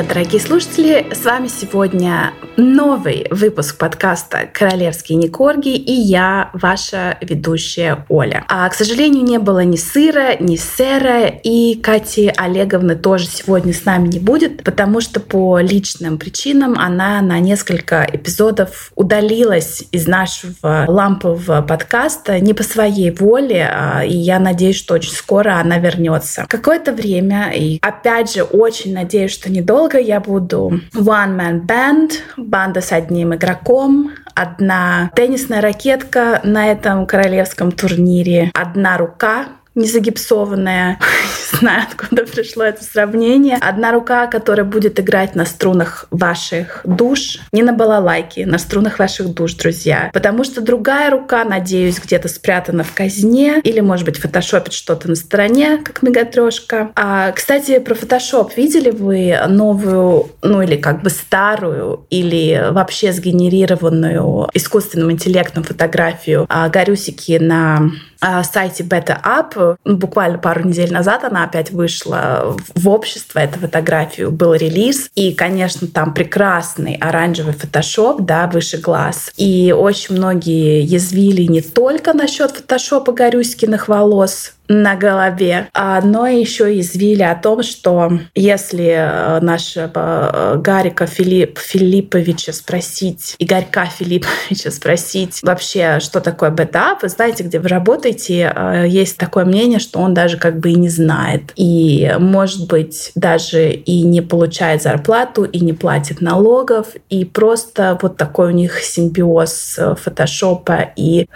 Привет, 0.00 0.14
дорогие 0.14 0.40
слушатели! 0.40 1.06
С 1.12 1.26
вами 1.26 1.48
сегодня 1.48 2.32
новый 2.56 3.26
выпуск 3.30 3.76
подкаста 3.76 4.48
«Королевские 4.50 5.18
Никорги» 5.18 5.76
и 5.76 5.92
я, 5.92 6.50
ваша 6.54 7.18
ведущая 7.20 8.06
Оля. 8.08 8.44
А, 8.48 8.66
к 8.68 8.74
сожалению, 8.74 9.24
не 9.24 9.38
было 9.38 9.62
ни 9.62 9.76
сыра, 9.76 10.36
ни 10.40 10.56
сэра, 10.56 11.26
и 11.26 11.74
Кати 11.74 12.32
Олеговны 12.34 12.96
тоже 12.96 13.26
сегодня 13.26 13.74
с 13.74 13.84
нами 13.84 14.08
не 14.08 14.18
будет, 14.18 14.64
потому 14.64 15.02
что 15.02 15.20
по 15.20 15.58
личным 15.58 16.16
причинам 16.16 16.78
она 16.78 17.20
на 17.20 17.38
несколько 17.38 18.08
эпизодов 18.10 18.92
удалилась 18.94 19.84
из 19.92 20.06
нашего 20.06 20.86
лампового 20.88 21.60
подкаста 21.60 22.40
не 22.40 22.54
по 22.54 22.62
своей 22.62 23.10
воле, 23.10 23.68
а, 23.70 24.02
и 24.02 24.16
я 24.16 24.38
надеюсь, 24.38 24.76
что 24.76 24.94
очень 24.94 25.12
скоро 25.12 25.60
она 25.60 25.78
вернется. 25.78 26.46
Какое-то 26.48 26.92
время, 26.92 27.52
и 27.54 27.78
опять 27.82 28.32
же, 28.32 28.44
очень 28.44 28.94
надеюсь, 28.94 29.32
что 29.32 29.50
недолго 29.50 29.89
я 29.98 30.20
буду? 30.20 30.80
One-man 30.94 31.66
band, 31.66 32.12
банда 32.36 32.80
с 32.80 32.92
одним 32.92 33.34
игроком, 33.34 34.12
одна 34.34 35.10
теннисная 35.14 35.60
ракетка 35.60 36.40
на 36.44 36.70
этом 36.70 37.06
королевском 37.06 37.72
турнире, 37.72 38.50
одна 38.54 38.96
рука 38.96 39.46
не 39.80 39.88
загипсованная. 39.88 40.98
Не 41.52 41.58
знаю, 41.58 41.82
откуда 41.90 42.24
пришло 42.24 42.64
это 42.64 42.84
сравнение. 42.84 43.58
Одна 43.60 43.92
рука, 43.92 44.26
которая 44.28 44.64
будет 44.64 45.00
играть 45.00 45.34
на 45.34 45.44
струнах 45.44 46.06
ваших 46.10 46.80
душ. 46.84 47.38
Не 47.52 47.62
на 47.62 47.72
балалайке, 47.72 48.46
на 48.46 48.58
струнах 48.58 48.98
ваших 48.98 49.34
душ, 49.34 49.54
друзья. 49.54 50.10
Потому 50.12 50.44
что 50.44 50.60
другая 50.60 51.10
рука, 51.10 51.44
надеюсь, 51.44 51.98
где-то 51.98 52.28
спрятана 52.28 52.84
в 52.84 52.94
казне. 52.94 53.60
Или, 53.64 53.80
может 53.80 54.06
быть, 54.06 54.18
фотошопит 54.18 54.72
что-то 54.72 55.08
на 55.08 55.16
стороне, 55.16 55.78
как 55.78 56.02
мегатрешка. 56.02 56.92
А, 56.94 57.32
кстати, 57.32 57.78
про 57.78 57.94
фотошоп. 57.94 58.56
Видели 58.56 58.90
вы 58.90 59.36
новую, 59.48 60.30
ну 60.42 60.62
или 60.62 60.76
как 60.76 61.02
бы 61.02 61.10
старую, 61.10 62.06
или 62.10 62.68
вообще 62.70 63.12
сгенерированную 63.12 64.48
искусственным 64.54 65.10
интеллектом 65.10 65.64
фотографию 65.64 66.46
а, 66.48 66.68
Горюсики 66.68 67.38
на 67.40 67.90
сайте 68.20 68.82
Beta 68.82 69.20
Up. 69.22 69.76
Буквально 69.84 70.38
пару 70.38 70.64
недель 70.66 70.92
назад 70.92 71.24
она 71.24 71.44
опять 71.44 71.70
вышла 71.70 72.56
в 72.74 72.88
общество, 72.88 73.38
эту 73.38 73.58
фотографию, 73.58 74.30
был 74.30 74.54
релиз. 74.54 75.10
И, 75.14 75.32
конечно, 75.32 75.86
там 75.88 76.14
прекрасный 76.14 76.94
оранжевый 76.94 77.54
фотошоп, 77.54 78.22
да, 78.22 78.46
выше 78.46 78.78
глаз. 78.78 79.32
И 79.36 79.74
очень 79.76 80.16
многие 80.16 80.82
язвили 80.82 81.42
не 81.42 81.60
только 81.60 82.12
насчет 82.12 82.50
фотошопа 82.52 83.12
Горюськиных 83.12 83.88
волос, 83.88 84.54
на 84.70 84.94
голове. 84.94 85.68
А, 85.74 86.00
но 86.00 86.28
еще 86.28 86.78
извили 86.78 87.24
о 87.24 87.34
том, 87.34 87.64
что 87.64 88.20
если 88.36 88.86
э, 88.86 89.40
нашего 89.40 89.90
э, 90.32 90.56
Гарика 90.58 91.06
Филипп, 91.06 91.58
Филипповича 91.58 92.52
спросить, 92.52 93.34
Игорька 93.40 93.86
Филипповича 93.86 94.70
спросить 94.70 95.40
вообще, 95.42 95.98
что 95.98 96.20
такое 96.20 96.50
бетап, 96.50 97.02
вы 97.02 97.08
знаете, 97.08 97.42
где 97.42 97.58
вы 97.58 97.68
работаете, 97.68 98.52
э, 98.54 98.84
есть 98.86 99.18
такое 99.18 99.44
мнение, 99.44 99.80
что 99.80 99.98
он 99.98 100.14
даже 100.14 100.38
как 100.38 100.60
бы 100.60 100.70
и 100.70 100.76
не 100.76 100.88
знает. 100.88 101.50
И, 101.56 102.14
может 102.20 102.68
быть, 102.68 103.10
даже 103.16 103.72
и 103.72 104.02
не 104.02 104.20
получает 104.20 104.82
зарплату, 104.82 105.42
и 105.42 105.58
не 105.58 105.72
платит 105.72 106.20
налогов, 106.20 106.86
и 107.08 107.24
просто 107.24 107.98
вот 108.00 108.16
такой 108.16 108.52
у 108.52 108.54
них 108.54 108.78
симбиоз 108.78 109.80
фотошопа 110.00 110.92
и 110.94 111.26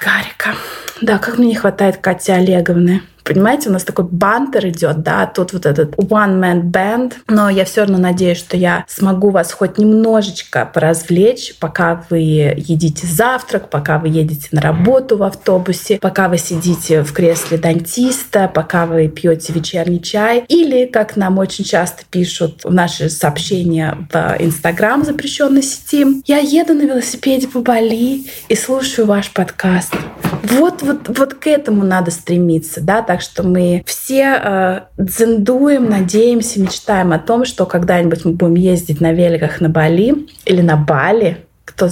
Гарика. 0.00 0.54
Да, 1.00 1.18
как 1.18 1.38
мне 1.38 1.48
не 1.48 1.54
хватает 1.54 1.98
Кати 1.98 2.32
Олеговны. 2.32 3.02
Понимаете, 3.24 3.70
у 3.70 3.72
нас 3.72 3.84
такой 3.84 4.04
бантер 4.04 4.68
идет, 4.68 5.02
да, 5.02 5.24
тут 5.24 5.54
вот 5.54 5.64
этот 5.64 5.94
one-man 5.96 6.62
band, 6.70 7.14
но 7.26 7.48
я 7.48 7.64
все 7.64 7.80
равно 7.80 7.96
надеюсь, 7.96 8.38
что 8.38 8.56
я 8.56 8.84
смогу 8.86 9.30
вас 9.30 9.50
хоть 9.50 9.78
немножечко 9.78 10.70
поразвлечь, 10.72 11.54
пока 11.58 12.04
вы 12.10 12.18
едите 12.18 13.06
завтрак, 13.06 13.70
пока 13.70 13.98
вы 13.98 14.08
едете 14.08 14.48
на 14.52 14.60
работу 14.60 15.16
в 15.16 15.22
автобусе, 15.22 15.98
пока 15.98 16.28
вы 16.28 16.36
сидите 16.36 17.02
в 17.02 17.14
кресле 17.14 17.56
дантиста, 17.56 18.50
пока 18.52 18.84
вы 18.84 19.08
пьете 19.08 19.54
вечерний 19.54 20.02
чай, 20.02 20.44
или, 20.48 20.84
как 20.84 21.16
нам 21.16 21.38
очень 21.38 21.64
часто 21.64 22.02
пишут 22.10 22.60
в 22.62 22.72
наши 22.72 23.08
сообщения 23.08 24.06
в 24.12 24.36
Инстаграм 24.38 25.02
запрещенной 25.02 25.62
сети, 25.62 26.22
я 26.26 26.38
еду 26.38 26.74
на 26.74 26.82
велосипеде 26.82 27.48
по 27.48 27.60
Бали 27.60 28.24
и 28.48 28.54
слушаю 28.54 29.06
ваш 29.06 29.30
подкаст. 29.30 29.94
Вот, 30.42 30.82
вот, 30.82 31.16
вот 31.16 31.34
к 31.34 31.46
этому 31.46 31.84
надо 31.84 32.10
стремиться, 32.10 32.80
да, 32.82 33.02
так 33.14 33.20
что 33.20 33.44
мы 33.44 33.84
все 33.86 34.40
э, 34.42 34.80
дзендуем, 34.98 35.88
надеемся, 35.88 36.60
мечтаем 36.60 37.12
о 37.12 37.20
том, 37.20 37.44
что 37.44 37.64
когда-нибудь 37.64 38.24
мы 38.24 38.32
будем 38.32 38.56
ездить 38.56 39.00
на 39.00 39.12
великах 39.12 39.60
на 39.60 39.68
Бали 39.68 40.26
или 40.44 40.62
на 40.62 40.76
Бали, 40.76 41.44
кто, 41.64 41.90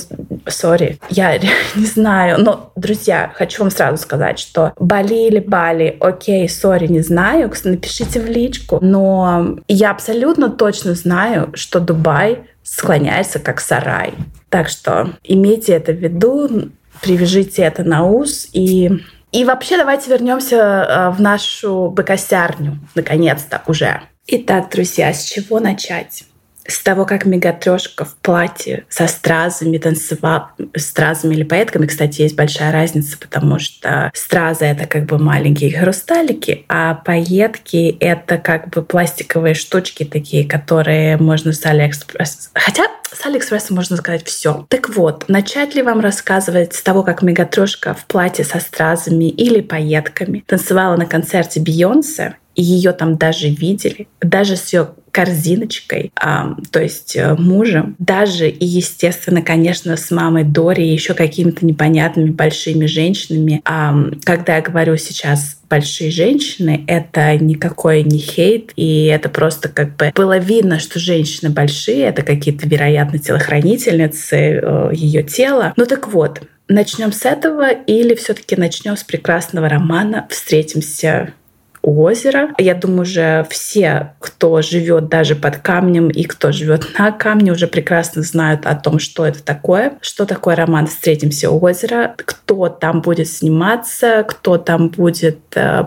сори, 0.49 0.99
я 1.11 1.39
не 1.77 1.87
знаю, 1.87 2.43
но, 2.43 2.73
друзья, 2.75 3.31
хочу 3.37 3.63
вам 3.63 3.71
сразу 3.71 4.03
сказать, 4.03 4.41
что 4.41 4.73
Бали 4.81 5.29
или 5.29 5.39
Бали, 5.39 5.97
окей, 6.01 6.49
сори, 6.49 6.89
не 6.89 7.03
знаю, 7.03 7.53
напишите 7.63 8.19
в 8.19 8.27
личку, 8.27 8.81
но 8.83 9.59
я 9.69 9.93
абсолютно 9.93 10.51
точно 10.51 10.95
знаю, 10.95 11.53
что 11.55 11.79
Дубай 11.79 12.41
склоняется 12.65 13.39
как 13.39 13.61
сарай. 13.61 14.15
Так 14.49 14.69
что 14.69 15.11
имейте 15.23 15.75
это 15.75 15.93
в 15.93 15.99
виду, 15.99 16.73
привяжите 17.01 17.63
это 17.63 17.85
на 17.85 18.07
ус 18.07 18.49
и 18.53 18.91
и 19.33 19.45
вообще 19.45 19.79
давайте 19.79 20.11
вернемся 20.11 20.57
э, 20.57 21.11
в 21.11 21.21
нашу 21.21 21.89
быкосярню, 21.89 22.79
наконец-то 22.95 23.63
уже. 23.67 24.03
Итак, 24.27 24.71
друзья, 24.71 25.13
с 25.13 25.25
чего 25.25 25.59
начать? 25.59 26.25
С 26.67 26.83
того, 26.83 27.05
как 27.05 27.25
Мегатрешка 27.25 28.05
в 28.05 28.15
платье 28.17 28.85
со 28.89 29.07
стразами 29.07 29.79
танцевала, 29.79 30.53
стразами 30.77 31.35
или 31.35 31.43
пайетками, 31.43 31.87
кстати, 31.87 32.23
есть 32.23 32.37
большая 32.37 32.73
разница, 32.73 33.19
потому 33.19 33.59
что 33.59 34.11
стразы— 34.15 34.65
это 34.67 34.87
как 34.87 35.07
бы 35.07 35.19
маленькие 35.19 35.77
хрусталики, 35.77 36.65
а 36.69 36.95
пайетки— 36.95 37.97
это 38.01 38.39
как 38.39 38.69
бы 38.71 38.83
пластиковые 38.83 39.55
штучки 39.55 40.05
такие, 40.05 40.49
которые 40.49 41.17
можно 41.17 41.53
с 41.53 41.65
Алиэкспресс... 41.65 42.51
Хотя 42.55 42.85
с 43.13 43.27
Алиэкспресса 43.27 43.75
можно 43.75 43.97
сказать 43.97 44.25
все. 44.25 44.67
Так 44.69 44.89
вот, 44.89 45.29
начать 45.29 45.75
ли 45.75 45.83
вам 45.83 46.01
рассказывать 46.01 46.75
с 46.75 46.83
того, 46.83 47.03
как 47.03 47.23
Мегатрошка 47.23 47.95
в 47.95 48.07
платье 48.07 48.45
со 48.45 48.59
стразами 48.59 49.29
или 49.29 49.61
пайетками 49.61 50.45
танцевала 50.47 50.97
на 50.97 51.07
концерте 51.07 51.61
Бейонсе, 51.61 52.37
и 52.55 52.63
ее 52.63 52.93
там 52.93 53.17
даже 53.17 53.49
видели, 53.49 54.09
даже 54.21 54.57
с 54.57 54.73
ее 54.73 54.91
корзиночкой, 55.13 56.11
а, 56.17 56.57
то 56.71 56.81
есть 56.81 57.17
э, 57.17 57.35
мужем, 57.35 57.95
даже 57.99 58.49
и, 58.49 58.65
естественно, 58.65 59.43
конечно, 59.43 59.97
с 59.97 60.11
мамой 60.11 60.43
Дори 60.43 60.89
и 60.89 60.93
еще 60.93 61.13
какими-то 61.13 61.67
непонятными 61.67 62.31
большими 62.31 62.87
женщинами. 62.87 63.61
А, 63.67 63.95
когда 64.25 64.57
я 64.57 64.63
говорю 64.63 64.97
сейчас 64.97 65.59
большие 65.69 66.11
женщины, 66.11 66.85
это 66.87 67.37
никакой 67.37 68.03
не 68.03 68.19
хейт, 68.19 68.73
и 68.75 69.05
это 69.05 69.29
просто 69.29 69.69
как 69.69 69.97
бы 69.97 70.13
было 70.15 70.39
видно, 70.39 70.79
что 70.79 70.99
женщины 70.99 71.51
большие, 71.51 72.05
это 72.05 72.23
какие-то, 72.23 72.67
вероятно, 72.67 73.19
телохранительницы 73.19 74.37
э, 74.37 74.91
ее 74.95 75.23
тела. 75.23 75.75
Ну 75.77 75.85
так 75.85 76.09
вот, 76.09 76.41
начнем 76.69 77.13
с 77.13 77.27
этого 77.27 77.71
или 77.71 78.15
все-таки 78.15 78.57
начнем 78.57 78.97
с 78.97 79.05
прекрасного 79.05 79.69
романа 79.69 80.27
«Встретимся 80.31 81.35
у 81.83 82.03
озера. 82.03 82.51
Я 82.59 82.75
думаю, 82.75 83.03
уже 83.03 83.47
все, 83.51 84.15
кто 84.21 84.63
живет 84.63 85.09
даже 85.09 85.35
под 85.35 85.59
камнем 85.59 86.09
и 86.09 86.25
кто 86.25 86.53
живет 86.53 86.99
на 86.99 87.11
камне, 87.11 87.53
уже 87.53 87.67
прекрасно 87.67 88.23
знают 88.23 88.67
о 88.67 88.75
том, 88.75 88.99
что 88.99 89.27
это 89.27 89.43
такое, 89.43 89.95
что 90.01 90.25
такое 90.25 90.55
роман 90.55 90.87
«Встретимся 90.87 91.51
у 91.51 91.63
озера», 91.63 92.15
кто 92.17 92.69
там 92.69 93.01
будет 93.01 93.29
сниматься, 93.29 94.25
кто 94.29 94.59
там 94.59 94.89
будет 94.89 95.39
э, 95.55 95.85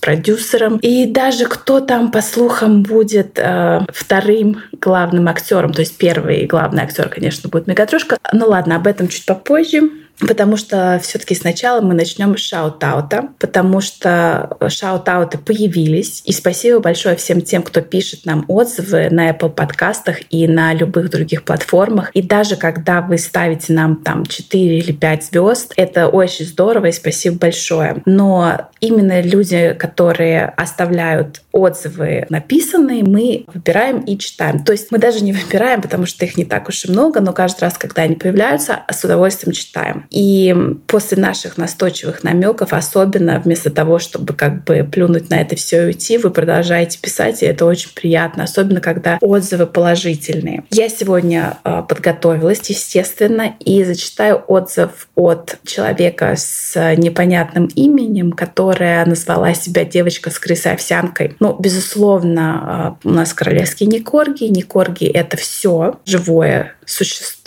продюсером 0.00 0.78
и 0.78 1.06
даже 1.06 1.46
кто 1.46 1.80
там, 1.80 2.10
по 2.10 2.22
слухам, 2.22 2.82
будет 2.82 3.38
э, 3.38 3.80
вторым 3.88 4.62
главным 4.80 5.28
актером. 5.28 5.72
То 5.72 5.80
есть 5.80 5.96
первый 5.96 6.46
главный 6.46 6.82
актер, 6.82 7.08
конечно, 7.08 7.48
будет 7.48 7.66
Мегатрошка. 7.66 8.18
Ну 8.32 8.48
ладно, 8.48 8.76
об 8.76 8.86
этом 8.86 9.08
чуть 9.08 9.26
попозже. 9.26 9.82
Потому 10.20 10.56
что 10.56 10.98
все-таки 11.02 11.34
сначала 11.34 11.80
мы 11.80 11.94
начнем 11.94 12.36
с 12.36 12.40
шаут-аута, 12.40 13.28
потому 13.38 13.80
что 13.80 14.56
шаут-ауты 14.68 15.38
появились. 15.38 16.22
И 16.24 16.32
спасибо 16.32 16.80
большое 16.80 17.16
всем 17.16 17.42
тем, 17.42 17.62
кто 17.62 17.80
пишет 17.80 18.24
нам 18.24 18.44
отзывы 18.48 19.08
на 19.10 19.30
Apple 19.30 19.50
подкастах 19.50 20.18
и 20.30 20.48
на 20.48 20.72
любых 20.72 21.10
других 21.10 21.44
платформах. 21.44 22.10
И 22.12 22.22
даже 22.22 22.56
когда 22.56 23.02
вы 23.02 23.18
ставите 23.18 23.72
нам 23.72 23.96
там 23.96 24.24
4 24.24 24.78
или 24.78 24.92
5 24.92 25.24
звезд, 25.24 25.72
это 25.76 26.08
очень 26.08 26.46
здорово 26.46 26.86
и 26.86 26.92
спасибо 26.92 27.38
большое. 27.38 28.02
Но 28.06 28.70
именно 28.80 29.20
люди, 29.20 29.74
которые 29.78 30.46
оставляют 30.46 31.42
отзывы 31.52 32.26
написанные, 32.30 33.02
мы 33.02 33.44
выбираем 33.52 34.00
и 34.00 34.18
читаем. 34.18 34.64
То 34.64 34.72
есть 34.72 34.90
мы 34.90 34.98
даже 34.98 35.22
не 35.22 35.32
выбираем, 35.32 35.82
потому 35.82 36.06
что 36.06 36.24
их 36.24 36.36
не 36.36 36.44
так 36.44 36.68
уж 36.68 36.84
и 36.84 36.90
много, 36.90 37.20
но 37.20 37.32
каждый 37.32 37.62
раз, 37.62 37.78
когда 37.78 38.02
они 38.02 38.14
появляются, 38.14 38.80
с 38.90 39.04
удовольствием 39.04 39.52
читаем. 39.52 40.05
И 40.10 40.54
после 40.86 41.18
наших 41.18 41.56
настойчивых 41.56 42.24
намеков, 42.24 42.72
особенно 42.72 43.40
вместо 43.40 43.70
того, 43.70 43.98
чтобы 43.98 44.34
как 44.34 44.64
бы 44.64 44.88
плюнуть 44.90 45.30
на 45.30 45.40
это 45.40 45.56
все 45.56 45.82
и 45.82 45.86
уйти, 45.86 46.18
вы 46.18 46.30
продолжаете 46.30 46.98
писать, 46.98 47.42
и 47.42 47.46
это 47.46 47.66
очень 47.66 47.90
приятно, 47.94 48.44
особенно 48.44 48.80
когда 48.80 49.18
отзывы 49.20 49.66
положительные. 49.66 50.64
Я 50.70 50.88
сегодня 50.88 51.58
э, 51.64 51.82
подготовилась, 51.88 52.60
естественно, 52.68 53.54
и 53.60 53.84
зачитаю 53.84 54.42
отзыв 54.46 55.08
от 55.14 55.58
человека 55.64 56.34
с 56.36 56.94
непонятным 56.96 57.66
именем, 57.66 58.32
которая 58.32 59.04
назвала 59.06 59.54
себя 59.54 59.84
девочка 59.84 60.30
с 60.30 60.38
крысой-овсянкой. 60.38 61.36
Ну, 61.40 61.56
безусловно, 61.58 62.96
э, 63.02 63.08
у 63.08 63.12
нас 63.12 63.32
королевские 63.32 63.88
не 63.88 64.00
корги. 64.00 64.44
Не 64.44 64.62
корги— 64.62 65.04
это 65.14 65.36
все 65.36 65.98
живое 66.04 66.74
существо, 66.84 67.45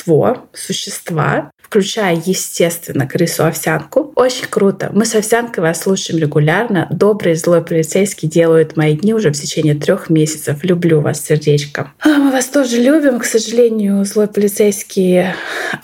существа, 0.54 1.52
включая, 1.62 2.16
естественно, 2.26 3.06
крысу-овсянку. 3.06 4.12
Очень 4.16 4.48
круто. 4.50 4.90
Мы 4.92 5.06
с 5.06 5.14
овсянкой 5.14 5.62
вас 5.62 5.82
слушаем 5.82 6.20
регулярно. 6.20 6.88
Добрый 6.90 7.36
злой 7.36 7.64
полицейский 7.64 8.28
делают 8.28 8.76
мои 8.76 8.96
дни 8.96 9.14
уже 9.14 9.30
в 9.30 9.34
течение 9.34 9.76
трех 9.76 10.10
месяцев. 10.10 10.64
Люблю 10.64 11.00
вас, 11.02 11.24
сердечко. 11.24 11.92
А, 12.00 12.10
мы 12.10 12.32
вас 12.32 12.46
тоже 12.46 12.78
любим. 12.78 13.20
К 13.20 13.26
сожалению, 13.26 14.04
злой 14.06 14.28
полицейский 14.28 15.26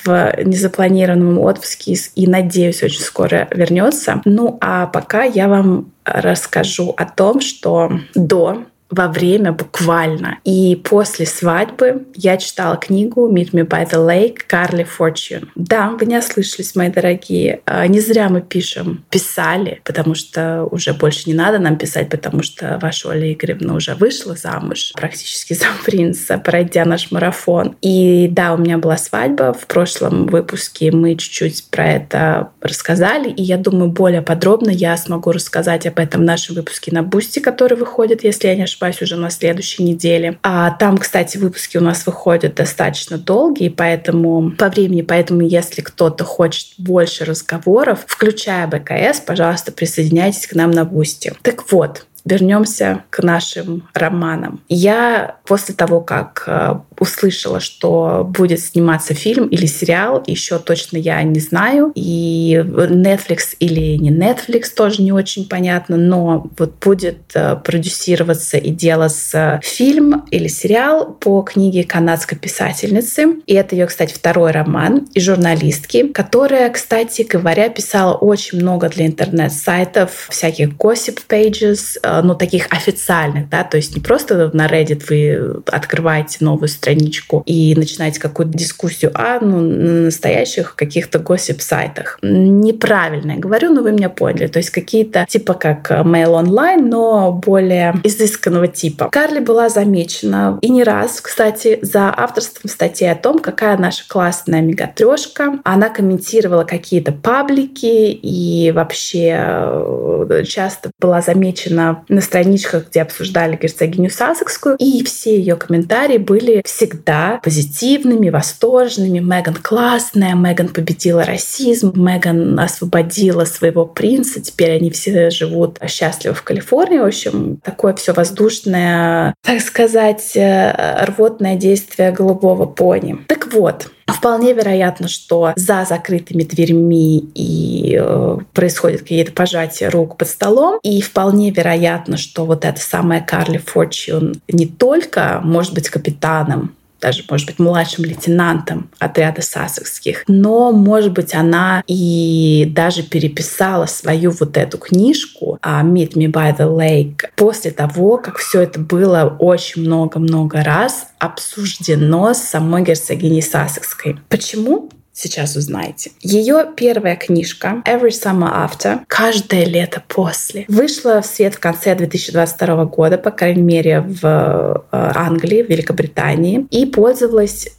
в 0.03 0.33
незапланированном 0.43 1.37
отпуске 1.39 1.95
и, 2.15 2.27
надеюсь, 2.27 2.81
очень 2.81 3.01
скоро 3.01 3.47
вернется. 3.51 4.21
Ну, 4.25 4.57
а 4.61 4.87
пока 4.87 5.23
я 5.23 5.47
вам 5.47 5.91
расскажу 6.03 6.93
о 6.97 7.05
том, 7.05 7.41
что 7.41 7.99
до 8.15 8.65
во 8.95 9.07
время 9.09 9.51
буквально. 9.51 10.39
И 10.45 10.81
после 10.83 11.25
свадьбы 11.25 12.05
я 12.15 12.37
читала 12.37 12.77
книгу 12.77 13.29
«Meet 13.29 13.51
Me 13.51 13.67
by 13.67 13.89
the 13.89 14.05
Lake» 14.05 14.37
Карли 14.47 14.85
Fortune. 14.85 15.49
Да, 15.55 15.89
вы 15.89 16.05
не 16.05 16.17
ослышались, 16.17 16.75
мои 16.75 16.89
дорогие. 16.89 17.61
А, 17.65 17.85
не 17.87 17.99
зря 17.99 18.29
мы 18.29 18.41
пишем 18.41 19.03
«писали», 19.09 19.81
потому 19.83 20.15
что 20.15 20.63
уже 20.71 20.93
больше 20.93 21.23
не 21.29 21.33
надо 21.33 21.59
нам 21.59 21.77
писать, 21.77 22.09
потому 22.09 22.41
что 22.41 22.79
ваша 22.81 23.09
Оля 23.09 23.33
Игоревна 23.33 23.75
уже 23.75 23.95
вышла 23.95 24.35
замуж, 24.35 24.93
практически 24.95 25.53
за 25.53 25.65
принца, 25.85 26.37
пройдя 26.37 26.85
наш 26.85 27.11
марафон. 27.11 27.75
И 27.81 28.29
да, 28.31 28.53
у 28.53 28.57
меня 28.57 28.77
была 28.77 28.97
свадьба. 28.97 29.53
В 29.53 29.67
прошлом 29.67 30.27
выпуске 30.27 30.91
мы 30.91 31.15
чуть-чуть 31.15 31.69
про 31.69 31.85
это 31.85 32.51
рассказали, 32.61 33.29
и 33.29 33.43
я 33.43 33.57
думаю, 33.57 33.89
более 33.91 34.21
подробно 34.21 34.69
я 34.69 34.95
смогу 34.95 35.31
рассказать 35.31 35.85
об 35.85 35.99
этом 35.99 36.21
в 36.21 36.23
нашем 36.23 36.55
выпуске 36.55 36.91
на 36.93 37.03
Бусти, 37.03 37.39
который 37.39 37.77
выходит, 37.77 38.23
если 38.23 38.47
я 38.47 38.55
не 38.55 38.63
ошибаюсь, 38.63 38.84
ошибаюсь, 38.85 39.01
уже 39.01 39.15
на 39.15 39.29
следующей 39.29 39.83
неделе. 39.83 40.37
А 40.43 40.71
там, 40.71 40.97
кстати, 40.97 41.37
выпуски 41.37 41.77
у 41.77 41.81
нас 41.81 42.05
выходят 42.05 42.55
достаточно 42.55 43.17
долгие, 43.17 43.69
поэтому 43.69 44.51
по 44.51 44.69
времени, 44.69 45.01
поэтому 45.01 45.41
если 45.41 45.81
кто-то 45.81 46.23
хочет 46.23 46.67
больше 46.77 47.25
разговоров, 47.25 48.05
включая 48.07 48.67
БКС, 48.67 49.19
пожалуйста, 49.25 49.71
присоединяйтесь 49.71 50.47
к 50.47 50.53
нам 50.53 50.71
на 50.71 50.85
Бусти. 50.85 51.33
Так 51.41 51.71
вот, 51.71 52.05
вернемся 52.25 53.03
к 53.09 53.21
нашим 53.23 53.87
романам. 53.93 54.61
Я 54.67 55.37
после 55.45 55.75
того, 55.75 56.01
как 56.01 56.43
э, 56.47 56.79
услышала, 56.99 57.59
что 57.59 58.25
будет 58.27 58.59
сниматься 58.59 59.13
фильм 59.13 59.47
или 59.47 59.65
сериал, 59.65 60.23
еще 60.25 60.59
точно 60.59 60.97
я 60.97 61.21
не 61.23 61.39
знаю. 61.39 61.91
И 61.95 62.61
Netflix 62.65 63.55
или 63.59 63.97
не 63.97 64.11
Netflix 64.11 64.73
тоже 64.75 65.01
не 65.01 65.11
очень 65.11 65.47
понятно, 65.47 65.97
но 65.97 66.49
вот 66.57 66.73
будет 66.81 67.19
э, 67.33 67.55
продюсироваться 67.55 68.57
и 68.57 68.71
делаться 68.71 69.59
фильм 69.63 70.25
или 70.31 70.47
сериал 70.47 71.13
по 71.13 71.41
книге 71.41 71.83
канадской 71.83 72.37
писательницы. 72.37 73.37
И 73.45 73.53
это 73.53 73.75
ее, 73.75 73.87
кстати, 73.87 74.13
второй 74.13 74.51
роман 74.51 75.07
и 75.13 75.19
журналистки, 75.19 76.07
которая, 76.07 76.69
кстати 76.69 77.23
говоря, 77.23 77.69
писала 77.69 78.13
очень 78.13 78.59
много 78.59 78.89
для 78.89 79.07
интернет-сайтов, 79.07 80.27
всяких 80.29 80.69
gossip 80.69 81.19
pages, 81.27 81.97
э, 82.01 82.21
ну, 82.21 82.35
таких 82.35 82.67
официальных, 82.71 83.49
да, 83.49 83.63
то 83.63 83.77
есть 83.77 83.95
не 83.95 84.01
просто 84.01 84.49
на 84.53 84.67
Reddit 84.67 85.05
вы 85.09 85.61
открываете 85.67 86.37
новую 86.41 86.67
страничку 86.95 87.43
и 87.45 87.75
начинаете 87.75 88.19
какую-то 88.19 88.57
дискуссию, 88.57 89.11
а 89.13 89.39
ну, 89.41 89.61
на 89.61 90.01
настоящих 90.05 90.75
каких-то 90.75 91.19
госсип-сайтах. 91.19 92.19
Неправильно 92.21 93.33
я 93.33 93.37
говорю, 93.37 93.73
но 93.73 93.81
вы 93.81 93.91
меня 93.91 94.09
поняли. 94.09 94.47
То 94.47 94.59
есть 94.59 94.69
какие-то 94.69 95.25
типа 95.27 95.53
как 95.53 95.91
Mail 95.91 96.43
Online, 96.43 96.81
но 96.81 97.31
более 97.31 97.95
изысканного 98.03 98.67
типа. 98.67 99.09
Карли 99.11 99.39
была 99.39 99.69
замечена 99.69 100.57
и 100.61 100.69
не 100.69 100.83
раз, 100.83 101.21
кстати, 101.21 101.79
за 101.81 102.13
авторством 102.15 102.69
статьи 102.69 103.07
о 103.07 103.15
том, 103.15 103.39
какая 103.39 103.77
наша 103.77 104.07
классная 104.07 104.61
мегатрешка. 104.61 105.59
Она 105.63 105.89
комментировала 105.89 106.63
какие-то 106.63 107.11
паблики 107.11 108.11
и 108.11 108.71
вообще 108.71 109.37
э, 109.37 110.43
часто 110.47 110.91
была 110.99 111.21
замечена 111.21 112.03
на 112.07 112.21
страничках, 112.21 112.89
где 112.89 113.01
обсуждали 113.01 113.57
герцогиню 113.61 114.09
Сассекскую, 114.09 114.75
и 114.79 115.03
все 115.03 115.37
ее 115.37 115.55
комментарии 115.55 116.17
были 116.17 116.61
всегда 116.75 117.39
позитивными, 117.41 118.29
восторженными. 118.29 119.19
Меган 119.19 119.55
классная, 119.55 120.35
Меган 120.35 120.69
победила 120.69 121.23
расизм, 121.23 121.93
Меган 121.95 122.59
освободила 122.59 123.45
своего 123.45 123.85
принца, 123.85 124.41
теперь 124.41 124.71
они 124.71 124.91
все 124.91 125.29
живут 125.29 125.79
счастливо 125.87 126.33
в 126.33 126.43
Калифорнии. 126.43 126.99
В 126.99 127.05
общем, 127.05 127.57
такое 127.63 127.93
все 127.93 128.13
воздушное, 128.13 129.33
так 129.41 129.61
сказать, 129.61 130.35
э, 130.35 131.05
рвотное 131.05 131.55
действие 131.55 132.11
голубого 132.11 132.65
пони. 132.65 133.17
Так 133.27 133.53
вот, 133.53 133.89
Вполне 134.07 134.53
вероятно, 134.53 135.07
что 135.07 135.53
за 135.55 135.85
закрытыми 135.87 136.43
дверьми 136.43 137.27
и 137.33 137.99
э, 137.99 138.37
происходят 138.53 139.01
какие-то 139.01 139.31
пожатия 139.31 139.89
рук 139.89 140.17
под 140.17 140.27
столом. 140.27 140.79
И 140.83 141.01
вполне 141.01 141.49
вероятно, 141.49 142.17
что 142.17 142.45
вот 142.45 142.65
эта 142.65 142.79
самая 142.79 143.21
Карли 143.21 143.57
Форчун 143.57 144.35
не 144.47 144.67
только 144.67 145.41
может 145.43 145.73
быть 145.73 145.89
капитаном 145.89 146.75
даже, 147.05 147.23
может 147.29 147.45
быть, 147.45 147.59
младшим 147.59 148.03
лейтенантом 148.03 148.89
отряда 148.97 149.43
сассекских. 149.43 150.23
Но, 150.27 150.71
может 150.71 151.13
быть, 151.13 151.35
она 151.35 151.83
и 151.85 152.67
даже 152.75 153.03
переписала 153.03 153.85
свою 153.85 154.31
вот 154.31 154.57
эту 154.57 154.79
книжку 154.79 155.59
а, 155.61 155.83
«Meet 155.83 156.13
Me 156.13 156.31
by 156.31 156.57
the 156.57 156.67
Lake» 156.67 157.27
после 157.35 157.69
того, 157.69 158.17
как 158.17 158.37
все 158.37 158.61
это 158.61 158.79
было 158.79 159.35
очень 159.37 159.83
много-много 159.83 160.63
раз 160.63 161.05
обсуждено 161.19 162.33
с 162.33 162.39
самой 162.39 162.83
герцогиней 162.83 163.43
Сассекской. 163.43 164.17
Почему? 164.27 164.89
Сейчас 165.15 165.55
узнаете. 165.55 166.11
Ее 166.21 166.67
первая 166.75 167.15
книжка 167.15 167.81
«Every 167.85 168.09
Summer 168.09 168.51
After» 168.51 168.99
«Каждое 169.07 169.65
лето 169.65 170.03
после» 170.07 170.65
вышла 170.67 171.21
в 171.21 171.25
свет 171.25 171.55
в 171.55 171.59
конце 171.59 171.95
2022 171.95 172.85
года, 172.85 173.17
по 173.17 173.31
крайней 173.31 173.63
мере, 173.63 174.01
в 174.01 174.23
э, 174.23 175.11
Англии, 175.15 175.63
в 175.63 175.69
Великобритании, 175.69 176.67
и 176.69 176.85
пользовалась 176.85 177.69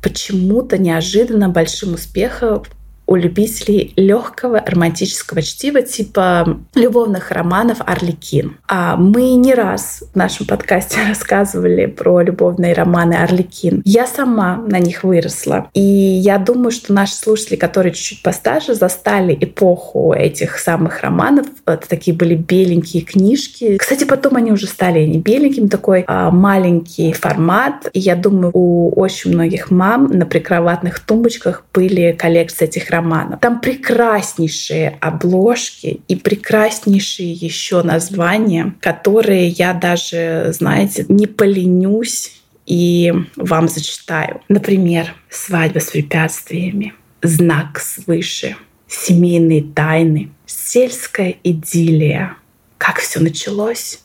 почему-то 0.00 0.78
неожиданно 0.78 1.48
большим 1.48 1.94
успехом 1.94 2.62
у 3.06 3.16
любителей 3.16 3.92
легкого 3.96 4.62
романтического 4.64 5.42
чтива 5.42 5.82
типа 5.82 6.58
любовных 6.74 7.30
романов 7.30 7.78
Орликин. 7.84 8.58
А 8.66 8.96
мы 8.96 9.34
не 9.34 9.54
раз 9.54 10.04
в 10.12 10.16
нашем 10.16 10.46
подкасте 10.46 10.98
рассказывали 11.08 11.86
про 11.86 12.20
любовные 12.22 12.74
романы 12.74 13.14
Орликин. 13.14 13.82
Я 13.84 14.06
сама 14.06 14.56
на 14.56 14.78
них 14.78 15.04
выросла. 15.04 15.68
И 15.74 15.80
я 15.80 16.38
думаю, 16.38 16.70
что 16.70 16.92
наши 16.92 17.14
слушатели, 17.14 17.56
которые 17.56 17.92
чуть-чуть 17.92 18.22
постарше, 18.22 18.74
застали 18.74 19.36
эпоху 19.38 20.12
этих 20.12 20.58
самых 20.58 21.02
романов. 21.02 21.46
Это 21.66 21.88
такие 21.88 22.16
были 22.16 22.34
беленькие 22.34 23.02
книжки. 23.02 23.76
Кстати, 23.76 24.04
потом 24.04 24.36
они 24.36 24.52
уже 24.52 24.66
стали 24.66 25.04
не 25.04 25.18
беленькими, 25.18 25.68
такой 25.68 26.04
а, 26.06 26.30
маленький 26.30 27.12
формат. 27.12 27.88
И 27.92 28.00
я 28.00 28.16
думаю, 28.16 28.50
у 28.54 28.90
очень 28.94 29.32
многих 29.32 29.70
мам 29.70 30.10
на 30.10 30.26
прикроватных 30.26 31.00
тумбочках 31.00 31.64
были 31.72 32.12
коллекции 32.12 32.64
этих 32.64 32.90
романов. 32.94 33.40
Там 33.40 33.60
прекраснейшие 33.60 34.98
обложки 35.00 36.00
и 36.08 36.16
прекраснейшие 36.16 37.32
еще 37.32 37.82
названия, 37.82 38.74
которые 38.80 39.48
я 39.48 39.74
даже, 39.74 40.52
знаете, 40.52 41.04
не 41.08 41.26
поленюсь 41.26 42.40
и 42.66 43.12
вам 43.36 43.68
зачитаю. 43.68 44.40
Например, 44.48 45.14
«Свадьба 45.28 45.80
с 45.80 45.90
препятствиями», 45.90 46.94
«Знак 47.22 47.78
свыше», 47.78 48.56
«Семейные 48.88 49.62
тайны», 49.62 50.30
«Сельская 50.46 51.36
идиллия», 51.42 52.36
«Как 52.78 52.98
все 52.98 53.20
началось», 53.20 54.00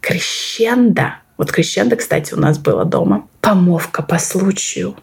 «Крещендо», 0.00 1.14
вот 1.36 1.50
крещендо, 1.50 1.96
кстати, 1.96 2.32
у 2.32 2.36
нас 2.36 2.58
было 2.58 2.84
дома. 2.84 3.26
Помовка 3.40 4.02
по 4.02 4.18
случаю. 4.18 4.96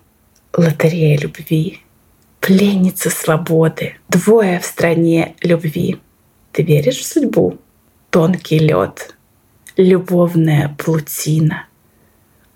Лотерея 0.54 1.18
любви 1.18 1.82
пленница 2.42 3.10
свободы, 3.10 3.94
двое 4.10 4.60
в 4.60 4.66
стране 4.66 5.36
любви. 5.42 6.00
Ты 6.52 6.64
веришь 6.64 6.98
в 6.98 7.06
судьбу? 7.06 7.58
Тонкий 8.10 8.60
лед, 8.60 9.16
любовная 9.78 10.76
плутина, 10.78 11.68